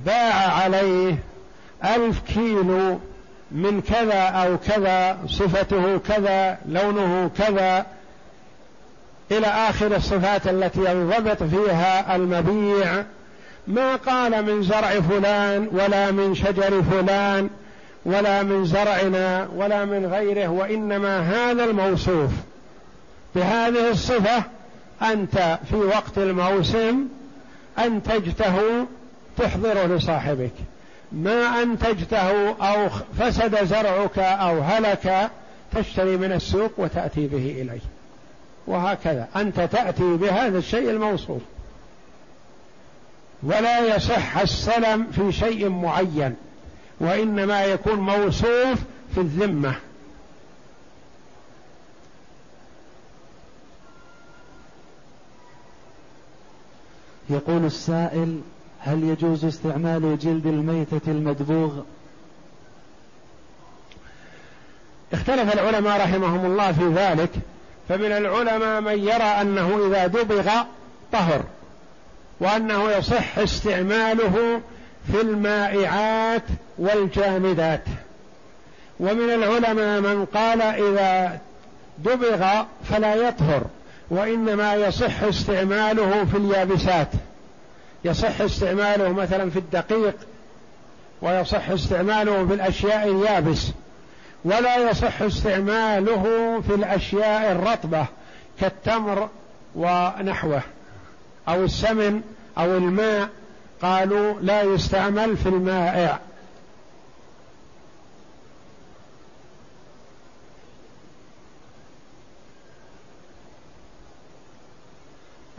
باع 0.06 0.34
عليه 0.34 1.16
ألف 1.86 2.20
كيلو 2.34 3.00
من 3.52 3.82
كذا 3.82 4.22
أو 4.22 4.58
كذا 4.58 5.18
صفته 5.28 5.98
كذا 5.98 6.58
لونه 6.66 7.30
كذا 7.38 7.86
إلى 9.32 9.48
آخر 9.48 9.96
الصفات 9.96 10.48
التي 10.48 10.92
ينضبط 10.92 11.44
فيها 11.44 12.16
المبيع. 12.16 13.04
ما 13.68 13.96
قال 13.96 14.46
من 14.46 14.64
زرع 14.64 15.00
فلان 15.00 15.68
ولا 15.72 16.12
من 16.12 16.36
شجر 16.36 16.84
فلان 16.84 17.50
ولا 18.06 18.44
من 18.44 18.66
زرعنا 18.66 19.48
ولا 19.56 19.86
من 19.86 20.06
غيره 20.06 20.48
وإنما 20.48 21.20
هذا 21.20 21.64
الموصوف 21.64 22.32
بهذه 23.36 23.90
الصفة 23.90 24.44
أنت 25.02 25.60
في 25.70 25.76
وقت 25.76 26.18
الموسم 26.18 27.08
أنتجته 27.80 28.86
تحضره 29.42 29.86
لصاحبك. 29.86 30.52
ما 31.12 31.64
أنتجته 31.64 32.50
أو 32.50 32.90
فسد 33.20 33.66
زرعك 33.66 34.20
أو 34.20 34.62
هلك 34.62 35.30
تشتري 35.76 36.18
من 36.18 36.32
السوق 36.32 36.72
وتأتي 36.78 37.28
به 37.28 37.62
إليه 37.62 37.82
وهكذا. 38.68 39.28
أنت 39.36 39.60
تأتي 39.60 40.18
بهذا 40.18 40.58
الشيء 40.58 40.90
الموصوف 40.90 41.42
ولا 43.44 43.96
يصح 43.96 44.38
السلم 44.38 45.08
في 45.12 45.32
شيء 45.32 45.70
معين 45.70 46.36
وإنما 47.00 47.64
يكون 47.66 48.00
موصوف 48.00 48.80
في 49.16 49.18
الذمة. 49.18 49.76
يقول 57.30 57.66
السائل 57.66 58.42
هل 58.84 59.04
يجوز 59.04 59.46
استعمال 59.46 60.20
جلد 60.20 60.48
الميتة 60.48 61.12
المدبوغ؟ 61.12 61.72
اختلف 65.14 65.54
العلماء 65.54 66.02
رحمهم 66.02 66.46
الله 66.46 66.72
في 66.72 66.88
ذلك 66.88 67.30
فمن 67.90 68.12
العلماء 68.12 68.82
من 68.82 69.00
يرى 69.00 69.24
أنه 69.24 69.88
إذا 69.88 70.08
دبغ 70.08 70.50
طهر 71.12 71.44
وأنه 72.40 72.92
يصح 72.92 73.38
استعماله 73.38 74.62
في 75.12 75.22
المائعات 75.22 76.44
والجامدات. 76.78 77.84
ومن 79.00 79.30
العلماء 79.30 80.02
من 80.02 80.26
قال 80.26 80.62
إذا 80.62 81.40
دبغ 81.98 82.64
فلا 82.90 83.16
يطهر 83.16 83.64
وإنما 84.10 84.76
يصح 84.76 85.24
استعماله 85.24 86.26
في 86.26 86.38
اليابسات. 86.38 87.08
يصح 88.06 88.42
استعماله 88.42 89.14
مثلا 89.14 89.50
في 89.50 89.60
الدقيق 89.60 90.16
ويصح 91.22 91.70
استعماله 91.70 92.48
في 92.48 92.54
الأشياء 92.54 93.08
اليابس 93.08 93.68
ولا 94.46 94.90
يصح 94.90 95.22
استعماله 95.22 96.24
في 96.68 96.76
الأشياء 96.76 97.52
الرطبة 97.52 98.06
كالتمر 98.60 99.30
ونحوه 99.76 100.62
أو 101.48 101.64
السمن 101.64 102.22
أو 102.58 102.78
الماء. 102.78 103.30
قالوا 103.82 104.42
لا 104.42 104.62
يستعمل 104.62 105.38
في 105.38 105.50
المائع. 105.50 106.20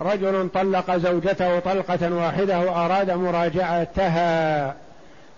رجل 0.03 0.49
طلق 0.55 0.97
زوجته 0.97 1.59
طلقة 1.59 2.15
واحدة 2.15 2.61
وأراد 2.61 3.11
مراجعتها 3.11 4.75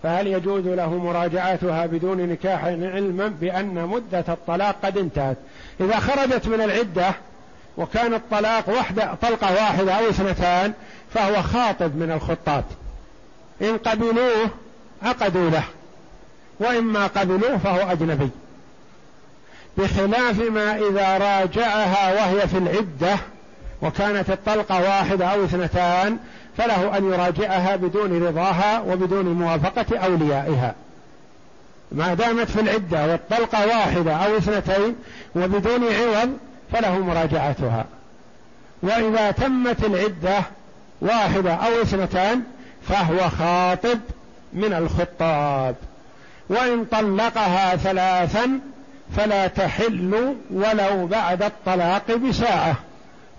فهل 0.03 0.27
يجوز 0.27 0.67
له 0.67 0.89
مراجعتها 0.89 1.85
بدون 1.85 2.17
نكاح 2.17 2.63
علما 2.65 3.27
بأن 3.27 3.87
مدة 3.87 4.25
الطلاق 4.29 4.75
قد 4.83 4.97
انتهت؟ 4.97 5.37
إذا 5.79 5.99
خرجت 5.99 6.47
من 6.47 6.61
العدة 6.61 7.13
وكان 7.77 8.13
الطلاق 8.13 8.69
وحدة 8.69 9.13
طلقة 9.21 9.53
واحدة 9.53 9.93
أو 9.93 10.09
اثنتان 10.09 10.73
فهو 11.13 11.41
خاطب 11.41 11.95
من 11.95 12.11
الخطاب. 12.11 12.63
إن 13.61 13.77
قبلوه 13.77 14.49
عقدوا 15.03 15.49
له 15.49 15.63
وإما 16.59 17.07
قبلوه 17.07 17.57
فهو 17.57 17.91
أجنبي. 17.91 18.29
بخلاف 19.77 20.39
ما 20.39 20.75
إذا 20.75 21.17
راجعها 21.17 22.13
وهي 22.13 22.47
في 22.47 22.57
العدة 22.57 23.17
وكانت 23.85 24.29
الطلقة 24.29 24.81
واحدة 24.81 25.25
أو 25.25 25.43
اثنتان 25.43 26.17
فله 26.57 26.97
أن 26.97 27.13
يراجعها 27.13 27.75
بدون 27.75 28.23
رضاها 28.27 28.79
وبدون 28.79 29.25
موافقة 29.25 29.97
أوليائها. 29.97 30.75
ما 31.91 32.13
دامت 32.13 32.49
في 32.49 32.61
العدة 32.61 33.07
والطلقة 33.07 33.67
واحدة 33.67 34.15
أو 34.15 34.37
اثنتين 34.37 34.95
وبدون 35.35 35.83
عوض 35.83 36.37
فله 36.73 36.99
مراجعتها. 36.99 37.85
وإذا 38.83 39.31
تمت 39.31 39.83
العدة 39.83 40.43
واحدة 41.01 41.53
أو 41.53 41.81
اثنتان 41.81 42.41
فهو 42.89 43.29
خاطب 43.29 43.99
من 44.53 44.73
الخطاب. 44.73 45.75
وإن 46.49 46.85
طلقها 46.85 47.75
ثلاثا 47.75 48.59
فلا 49.17 49.47
تحل 49.47 50.35
ولو 50.51 51.07
بعد 51.07 51.43
الطلاق 51.43 52.15
بساعة. 52.15 52.75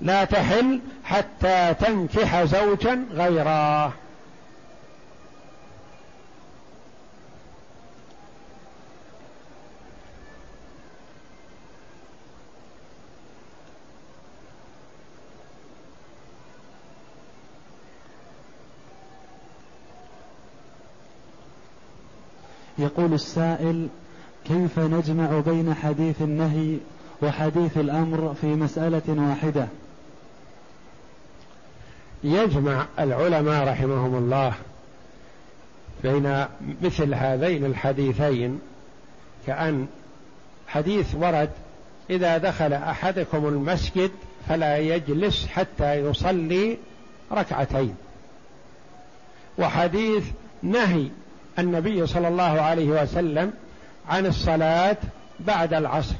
لا 0.00 0.24
تحل 0.24 0.80
حتى 1.04 1.74
تنكح 1.80 2.44
زوجا 2.44 3.04
غيره. 3.12 3.92
يقول 22.78 23.14
السائل 23.14 23.88
كيف 24.44 24.78
نجمع 24.78 25.40
بين 25.40 25.74
حديث 25.74 26.22
النهي 26.22 26.76
وحديث 27.22 27.78
الأمر 27.78 28.34
في 28.40 28.46
مسألة 28.46 29.02
واحدة؟ 29.08 29.68
يجمع 32.24 32.86
العلماء 32.98 33.68
رحمهم 33.68 34.14
الله 34.14 34.54
بين 36.02 36.44
مثل 36.82 37.14
هذين 37.14 37.64
الحديثين 37.64 38.60
كأن 39.46 39.86
حديث 40.68 41.14
ورد 41.14 41.50
إذا 42.10 42.38
دخل 42.38 42.72
أحدكم 42.72 43.46
المسجد 43.46 44.10
فلا 44.48 44.78
يجلس 44.78 45.46
حتى 45.46 45.94
يصلي 45.94 46.76
ركعتين. 47.32 47.94
وحديث 49.58 50.24
نهي 50.62 51.08
النبي 51.58 52.06
صلى 52.06 52.28
الله 52.28 52.60
عليه 52.60 53.02
وسلم 53.02 53.52
عن 54.08 54.26
الصلاة 54.26 54.96
بعد 55.40 55.74
العصر 55.74 56.14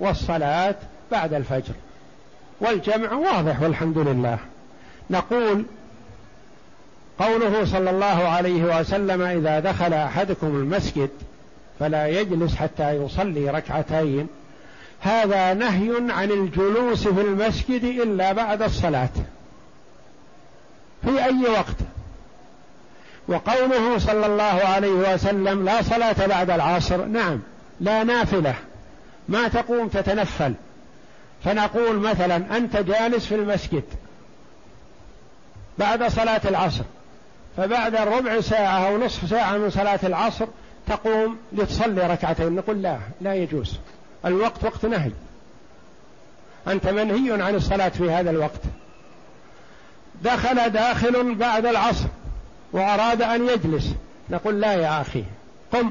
والصلاة 0.00 0.74
بعد 1.12 1.34
الفجر. 1.34 1.74
والجمع 2.60 3.12
واضح 3.12 3.62
والحمد 3.62 3.98
لله. 3.98 4.38
نقول 5.10 5.64
قوله 7.18 7.64
صلى 7.64 7.90
الله 7.90 8.06
عليه 8.06 8.80
وسلم 8.80 9.22
إذا 9.22 9.60
دخل 9.60 9.92
أحدكم 9.94 10.46
المسجد 10.46 11.10
فلا 11.80 12.06
يجلس 12.06 12.54
حتى 12.54 12.90
يصلي 12.90 13.50
ركعتين. 13.50 14.28
هذا 15.00 15.54
نهي 15.54 16.12
عن 16.12 16.30
الجلوس 16.30 17.08
في 17.08 17.20
المسجد 17.20 17.84
إلا 17.84 18.32
بعد 18.32 18.62
الصلاة. 18.62 19.08
في 21.04 21.24
أي 21.24 21.42
وقت؟ 21.50 21.76
وقوله 23.28 23.98
صلى 23.98 24.26
الله 24.26 24.42
عليه 24.44 25.14
وسلم 25.14 25.64
لا 25.64 25.82
صلاة 25.82 26.26
بعد 26.26 26.50
العصر. 26.50 27.04
نعم 27.04 27.40
لا 27.80 28.04
نافلة. 28.04 28.54
ما 29.28 29.48
تقوم 29.48 29.88
تتنفل. 29.88 30.54
فنقول 31.44 31.96
مثلا 31.96 32.56
أنت 32.56 32.76
جالس 32.76 33.26
في 33.26 33.34
المسجد. 33.34 33.84
بعد 35.80 36.08
صلاة 36.08 36.40
العصر. 36.44 36.84
فبعد 37.56 37.96
ربع 37.96 38.40
ساعة 38.40 38.86
أو 38.86 38.98
نصف 38.98 39.30
ساعة 39.30 39.56
من 39.56 39.70
صلاة 39.70 40.00
العصر 40.04 40.46
تقوم 40.86 41.36
لتصلي 41.52 42.06
ركعتين. 42.06 42.52
نقول 42.52 42.82
لا 42.82 42.98
لا 43.20 43.34
يجوز. 43.34 43.78
الوقت 44.24 44.64
وقت 44.64 44.86
نهي. 44.86 45.10
أنت 46.68 46.88
منهي 46.88 47.42
عن 47.42 47.54
الصلاة 47.54 47.88
في 47.88 48.10
هذا 48.10 48.30
الوقت. 48.30 48.60
دخل 50.22 50.70
داخل 50.70 51.34
بعد 51.34 51.66
العصر 51.66 52.06
وأراد 52.72 53.22
أن 53.22 53.48
يجلس. 53.48 53.94
نقول 54.30 54.60
لا 54.60 54.72
يا 54.72 55.00
أخي 55.00 55.24
قم 55.72 55.90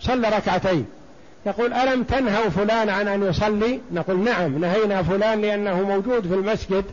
صل 0.00 0.24
ركعتين. 0.32 0.86
يقول 1.46 1.72
ألم 1.72 2.02
تنهوا 2.02 2.48
فلان 2.48 2.88
عن 2.88 3.08
أن 3.08 3.22
يصلي؟ 3.22 3.80
نقول 3.92 4.24
نعم 4.24 4.58
نهينا 4.58 5.02
فلان 5.02 5.40
لأنه 5.40 5.82
موجود 5.82 6.28
في 6.28 6.34
المسجد. 6.34 6.84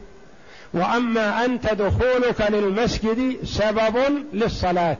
وأما 0.73 1.45
أنت 1.45 1.73
دخولك 1.73 2.41
للمسجد 2.49 3.45
سبب 3.45 3.95
للصلاة 4.33 4.97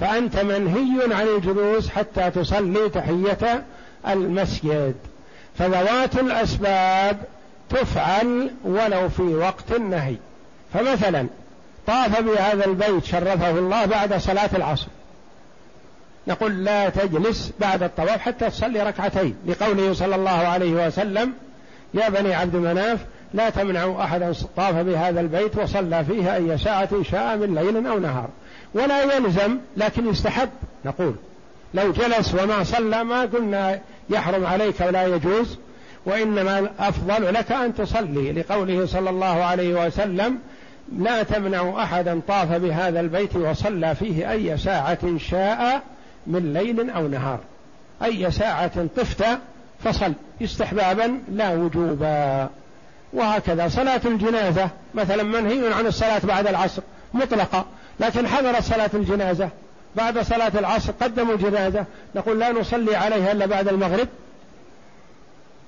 فأنت 0.00 0.38
منهي 0.38 1.14
عن 1.14 1.28
الجلوس 1.28 1.88
حتى 1.88 2.30
تصلي 2.30 2.88
تحية 2.88 3.64
المسجد. 4.08 4.94
فذوات 5.58 6.18
الأسباب 6.18 7.18
تفعل 7.70 8.50
ولو 8.64 9.08
في 9.08 9.22
وقت 9.22 9.72
النهي. 9.76 10.16
فمثلا 10.74 11.26
طاف 11.86 12.20
بهذا 12.20 12.66
البيت 12.66 13.04
شرفه 13.04 13.50
الله 13.50 13.84
بعد 13.84 14.14
صلاة 14.14 14.50
العصر. 14.54 14.86
نقول 16.26 16.64
لا 16.64 16.88
تجلس 16.88 17.52
بعد 17.60 17.82
الطواف 17.82 18.20
حتى 18.20 18.50
تصلي 18.50 18.82
ركعتين 18.82 19.36
لقوله 19.46 19.92
صلى 19.92 20.14
الله 20.14 20.30
عليه 20.30 20.86
وسلم 20.86 21.32
يا 21.94 22.08
بني 22.08 22.34
عبد 22.34 22.56
مناف 22.56 22.98
لا 23.34 23.50
تمنعوا 23.50 24.04
أحدا 24.04 24.32
طاف 24.56 24.74
بهذا 24.74 25.20
البيت 25.20 25.58
وصلى 25.58 26.04
فيه 26.04 26.36
أي 26.36 26.58
ساعة 26.58 27.02
شاء 27.02 27.36
من 27.36 27.54
ليل 27.54 27.86
أو 27.86 27.98
نهار. 27.98 28.28
ولا 28.74 29.16
يلزم 29.16 29.58
لكن 29.76 30.08
يستحب. 30.08 30.48
نقول 30.84 31.14
لو 31.74 31.92
جلس 31.92 32.34
وما 32.34 32.64
صلى 32.64 33.04
ما 33.04 33.20
قلنا 33.20 33.80
يحرم 34.10 34.46
عليك 34.46 34.80
ولا 34.80 35.06
يجوز 35.06 35.58
وإنما 36.06 36.58
الأفضل 36.58 37.34
لك 37.34 37.52
أن 37.52 37.74
تصلي. 37.74 38.32
لقوله 38.32 38.86
صلى 38.86 39.10
الله 39.10 39.44
عليه 39.44 39.86
وسلم 39.86 40.38
لا 40.98 41.22
تمنع 41.22 41.82
أحدا 41.82 42.20
طاف 42.28 42.52
بهذا 42.52 43.00
البيت 43.00 43.36
وصلى 43.36 43.94
فيه 43.94 44.30
أي 44.32 44.58
ساعة 44.58 45.18
شاء 45.18 45.82
من 46.26 46.52
ليل 46.52 46.90
أو 46.90 47.08
نهار. 47.08 47.38
أي 48.04 48.30
ساعة 48.30 48.86
طفت 48.96 49.24
فصل. 49.84 50.12
استحبابا 50.42 51.20
لا 51.32 51.54
وجوبا. 51.54 52.50
وهكذا. 53.12 53.68
صلاة 53.68 54.00
الجنازة 54.04 54.68
مثلا 54.94 55.22
منهي 55.22 55.74
عن 55.74 55.86
الصلاة 55.86 56.20
بعد 56.24 56.46
العصر 56.46 56.82
مطلقة 57.14 57.64
لكن 58.00 58.28
حضرت 58.28 58.62
صلاة 58.62 58.90
الجنازة. 58.94 59.48
بعد 59.96 60.18
صلاة 60.18 60.52
العصر 60.58 60.92
قدموا 61.00 61.34
الجنازة 61.34 61.84
نقول 62.14 62.40
لا 62.40 62.52
نصلي 62.52 62.96
عليها 62.96 63.32
إلا 63.32 63.46
بعد 63.46 63.68
المغرب. 63.68 64.08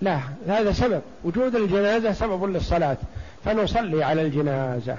لا 0.02 0.18
هذا 0.48 0.72
سبب. 0.72 1.00
وجود 1.24 1.56
الجنازة 1.56 2.12
سبب 2.12 2.44
للصلاة. 2.44 2.96
فنصلي 3.44 4.04
على 4.04 4.22
الجنازة. 4.22 4.96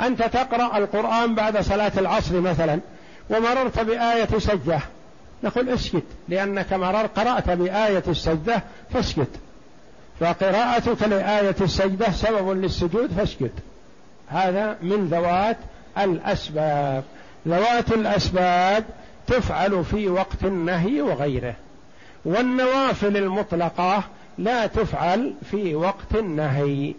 أنت 0.00 0.22
تقرأ 0.22 0.78
القرآن 0.78 1.34
بعد 1.34 1.60
صلاة 1.60 1.92
العصر 1.98 2.40
مثلا 2.40 2.80
ومررت 3.30 3.80
بآية 3.80 4.38
سجدة. 4.38 4.80
نقول 5.44 5.68
اسكت 5.68 6.02
لأنك 6.28 6.72
مرر 6.72 7.06
قرأت 7.06 7.50
بآية 7.50 8.02
السجدة 8.08 8.62
فاسكت 8.92 9.30
فقراءتك 10.20 11.02
لآية 11.02 11.56
السجدة 11.60 12.10
سبب 12.10 12.50
للسجود 12.50 13.10
فاسجد. 13.16 13.52
هذا 14.28 14.76
من 14.82 15.06
ذوات 15.06 15.56
الأسباب. 15.98 17.04
ذوات 17.48 17.92
الأسباب 17.92 18.84
تفعل 19.26 19.84
في 19.84 20.08
وقت 20.08 20.44
النهي 20.44 21.00
وغيره. 21.00 21.54
والنوافل 22.24 23.16
المطلقة 23.16 24.04
لا 24.38 24.66
تفعل 24.66 25.34
في 25.50 25.74
وقت 25.74 26.14
النهي. 26.14 26.94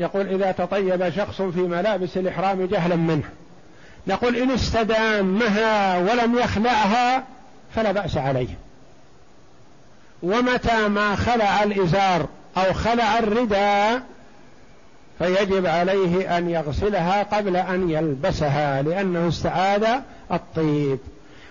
يقول 0.00 0.26
إذا 0.26 0.52
تطيب 0.52 1.10
شخص 1.10 1.42
في 1.42 1.60
ملابس 1.60 2.16
الإحرام 2.16 2.66
جهلا 2.66 2.96
منه. 2.96 3.24
نقول 4.06 4.36
إن 4.36 4.50
استدامها 4.50 5.98
ولم 5.98 6.38
يخلعها 6.38 7.24
فلا 7.74 7.92
بأس 7.92 8.16
عليه. 8.16 8.48
ومتى 10.22 10.88
ما 10.88 11.16
خلع 11.16 11.62
الإزار 11.62 12.26
أو 12.56 12.72
خلع 12.72 13.18
الرداء 13.18 14.02
فيجب 15.18 15.66
عليه 15.66 16.38
أن 16.38 16.50
يغسلها 16.50 17.22
قبل 17.22 17.56
أن 17.56 17.90
يلبسها 17.90 18.82
لأنه 18.82 19.28
استعاد 19.28 20.02
الطيب. 20.32 20.98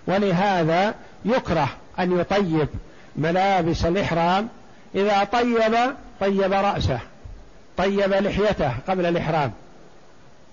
ولهذا 0.07 0.95
يكره 1.25 1.69
أن 1.99 2.19
يطيب 2.19 2.67
ملابس 3.15 3.85
الإحرام. 3.85 4.47
إذا 4.95 5.23
طيب 5.23 5.75
طيب 6.19 6.53
رأسه. 6.53 6.99
طيب 7.79 8.13
لحيته 8.13 8.71
قبل 8.87 9.05
الإحرام 9.05 9.51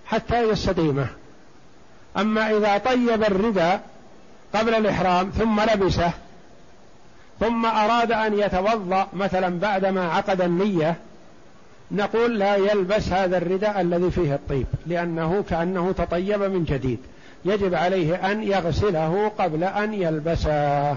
حتى 0.06 0.42
يستديمه. 0.42 1.06
أما 2.16 2.50
إذا 2.50 2.78
طيب 2.78 3.22
الرداء 3.22 3.80
قبل 4.54 4.74
الإحرام 4.74 5.30
ثم 5.30 5.60
لبسه 5.60 6.10
ثم 7.40 7.66
أراد 7.66 8.12
أن 8.12 8.38
يتوضأ 8.38 9.06
مثلا 9.12 9.58
بعدما 9.58 10.12
عقد 10.12 10.40
النية 10.40 10.96
نقول 11.90 12.38
لا 12.38 12.56
يلبس 12.56 13.08
هذا 13.08 13.36
الرداء 13.36 13.80
الذي 13.80 14.10
فيه 14.10 14.34
الطيب 14.34 14.66
لأنه 14.86 15.44
كأنه 15.50 15.92
تطيب 15.92 16.42
من 16.42 16.64
جديد. 16.64 16.98
يجب 17.44 17.74
عليه 17.74 18.32
أن 18.32 18.42
يغسله 18.42 19.32
قبل 19.38 19.64
أن 19.64 19.94
يلبسه. 19.94 20.96